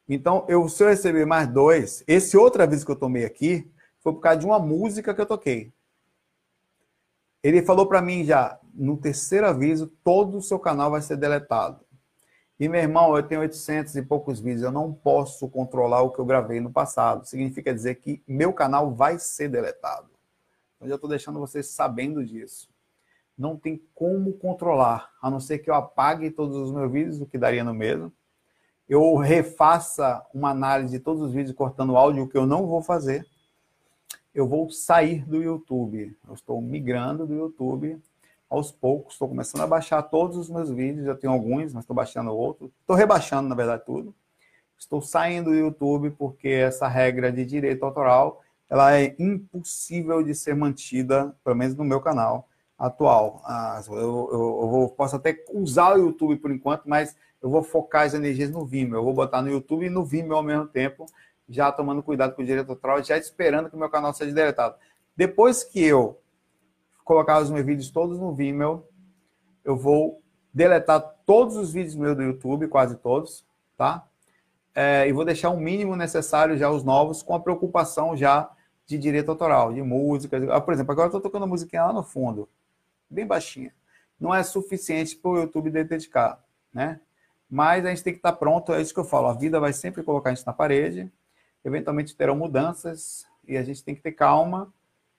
[0.07, 4.13] Então, eu, se eu receber mais dois, esse outro aviso que eu tomei aqui foi
[4.13, 5.71] por causa de uma música que eu toquei.
[7.41, 11.83] Ele falou para mim já, no terceiro aviso, todo o seu canal vai ser deletado.
[12.59, 16.19] E, meu irmão, eu tenho 800 e poucos vídeos, eu não posso controlar o que
[16.19, 17.25] eu gravei no passado.
[17.25, 20.09] Significa dizer que meu canal vai ser deletado.
[20.79, 22.72] Eu já estou deixando vocês sabendo disso.
[23.37, 27.25] Não tem como controlar, a não ser que eu apague todos os meus vídeos, o
[27.25, 28.11] que daria no mesmo.
[28.87, 32.81] Eu refaça uma análise de todos os vídeos cortando áudio, o que eu não vou
[32.81, 33.25] fazer.
[34.35, 36.15] Eu vou sair do YouTube.
[36.27, 37.99] Eu estou migrando do YouTube
[38.49, 41.95] aos poucos, estou começando a baixar todos os meus vídeos, já tenho alguns, mas estou
[41.95, 42.69] baixando outros.
[42.81, 44.13] Estou rebaixando, na verdade, tudo.
[44.77, 50.55] Estou saindo do YouTube porque essa regra de direito autoral ela é impossível de ser
[50.55, 52.47] mantida, pelo menos no meu canal
[52.85, 53.41] atual.
[53.45, 58.05] Ah, eu, eu, eu posso até usar o YouTube por enquanto, mas eu vou focar
[58.05, 58.97] as energias no Vimeo.
[58.97, 61.05] Eu vou botar no YouTube e no Vimeo ao mesmo tempo,
[61.47, 64.75] já tomando cuidado com o direito autoral, já esperando que o meu canal seja deletado.
[65.15, 66.19] Depois que eu
[67.03, 68.83] colocar os meus vídeos todos no Vimeo.
[69.63, 70.21] Eu vou
[70.53, 73.45] deletar todos os vídeos meus do YouTube, quase todos,
[73.77, 74.05] tá?
[74.75, 78.49] É, e vou deixar o mínimo necessário já os novos, com a preocupação já
[78.85, 80.37] de direito autoral, de música.
[80.53, 82.49] Ah, por exemplo, agora eu estou tocando música lá no fundo,
[83.13, 83.73] bem baixinha.
[84.19, 86.43] Não é suficiente para o YouTube dedicar,
[86.73, 86.99] né?
[87.49, 89.27] Mas a gente tem que estar pronto, é isso que eu falo.
[89.27, 91.11] A vida vai sempre colocar a gente na parede,
[91.63, 94.73] eventualmente terão mudanças e a gente tem que ter calma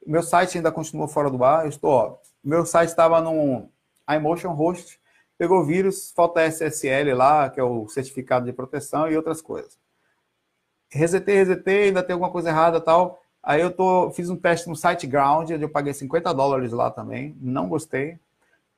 [0.07, 1.65] meu site ainda continua fora do ar.
[1.65, 3.69] Eu estou, ó, meu site estava no
[4.11, 5.01] iMotion Host,
[5.39, 9.79] pegou vírus, falta SSL lá, que é o certificado de proteção e outras coisas.
[10.91, 13.23] Resetei, resetei, ainda tem alguma coisa errada tal.
[13.45, 17.37] Aí eu tô, fiz um teste no SiteGround, onde eu paguei 50 dólares lá também.
[17.39, 18.19] Não gostei,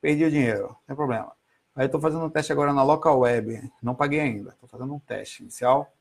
[0.01, 1.31] perdi o dinheiro, não tem problema.
[1.77, 4.51] Aí eu estou fazendo um teste agora na Local Web, não paguei ainda.
[4.51, 5.93] Estou fazendo um teste inicial,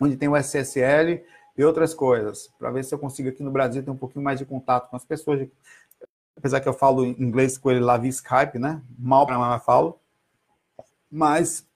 [0.00, 1.22] onde tem o SSL
[1.58, 4.38] e outras coisas, para ver se eu consigo aqui no Brasil ter um pouquinho mais
[4.38, 5.46] de contato com as pessoas.
[6.34, 8.80] Apesar que eu falo inglês com ele lá via Skype, né?
[8.98, 10.00] Mal para mais falo.
[11.10, 11.66] Mas,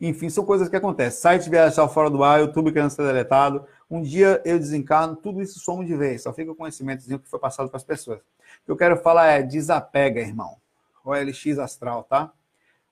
[0.00, 1.20] enfim, são coisas que acontecem.
[1.20, 3.66] Site viajar fora do ar, YouTube querendo ser deletado.
[3.92, 6.22] Um dia eu desencarno, tudo isso some de vez.
[6.22, 8.20] Só fica o conhecimentozinho que foi passado para as pessoas.
[8.20, 10.56] O que eu quero falar é desapega, irmão.
[11.04, 12.32] OLX astral, tá?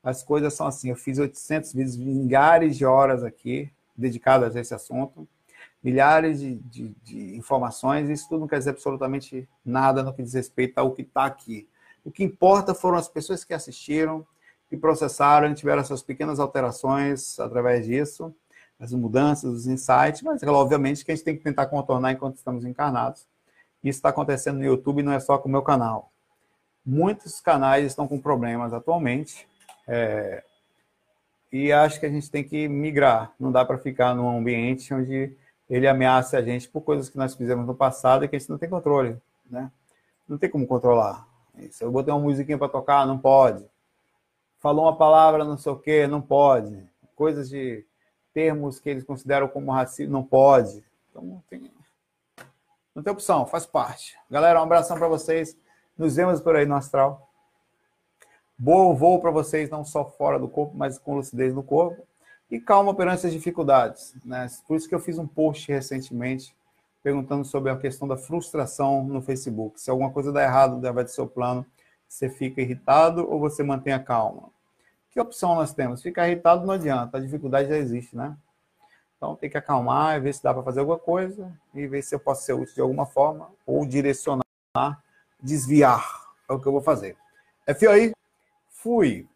[0.03, 0.91] As coisas são assim.
[0.91, 5.27] Eu fiz 800 vídeos, milhares de horas aqui dedicadas a esse assunto
[5.83, 10.35] milhares de, de, de, informações, isso tudo não quer dizer absolutamente nada no que diz
[10.35, 11.69] respeito ao que está aqui.
[12.05, 14.27] O que importa foram as pessoas que assistiram,
[14.69, 18.35] que processaram, tiveram suas pequenas alterações através disso,
[18.81, 22.64] as mudanças, os insights, mas obviamente que a gente tem que tentar contornar enquanto estamos
[22.64, 23.28] encarnados.
[23.85, 26.11] Isso está acontecendo no YouTube, não é só com o meu canal.
[26.85, 29.47] Muitos canais estão com problemas atualmente.
[29.87, 30.43] É,
[31.53, 33.33] e acho que a gente tem que migrar.
[33.39, 35.37] Não dá para ficar num ambiente onde
[35.68, 38.51] ele ameaça a gente por coisas que nós fizemos no passado e que a gente
[38.51, 39.16] não tem controle,
[39.49, 39.70] né?
[40.26, 41.26] Não tem como controlar.
[41.70, 43.64] Se eu botei uma musiquinha para tocar, não pode.
[44.59, 46.83] Falou uma palavra, não sei o quê, não pode.
[47.14, 47.85] Coisas de
[48.33, 50.85] termos que eles consideram como racismo, não pode.
[51.11, 51.70] Então não tem,
[52.95, 54.16] não tem opção, faz parte.
[54.31, 55.57] Galera, um abração para vocês.
[55.97, 57.28] Nos vemos por aí no astral.
[58.57, 62.07] Bom voo para vocês, não só fora do corpo, mas com lucidez no corpo.
[62.51, 64.14] E calma perante as dificuldades.
[64.24, 64.47] Né?
[64.66, 66.55] Por isso que eu fiz um post recentemente
[67.03, 69.81] perguntando sobre a questão da frustração no Facebook.
[69.81, 71.64] Se alguma coisa dá errado dentro do seu plano,
[72.07, 74.51] você fica irritado ou você mantém a calma?
[75.11, 76.03] Que opção nós temos?
[76.03, 78.37] Ficar irritado não adianta, a dificuldade já existe, né?
[79.17, 82.21] Então tem que acalmar ver se dá para fazer alguma coisa e ver se eu
[82.21, 84.43] posso ser útil de alguma forma ou direcionar,
[85.43, 86.31] desviar.
[86.49, 87.17] É o que eu vou fazer.
[87.67, 88.13] É fio aí?
[88.71, 89.29] Fui.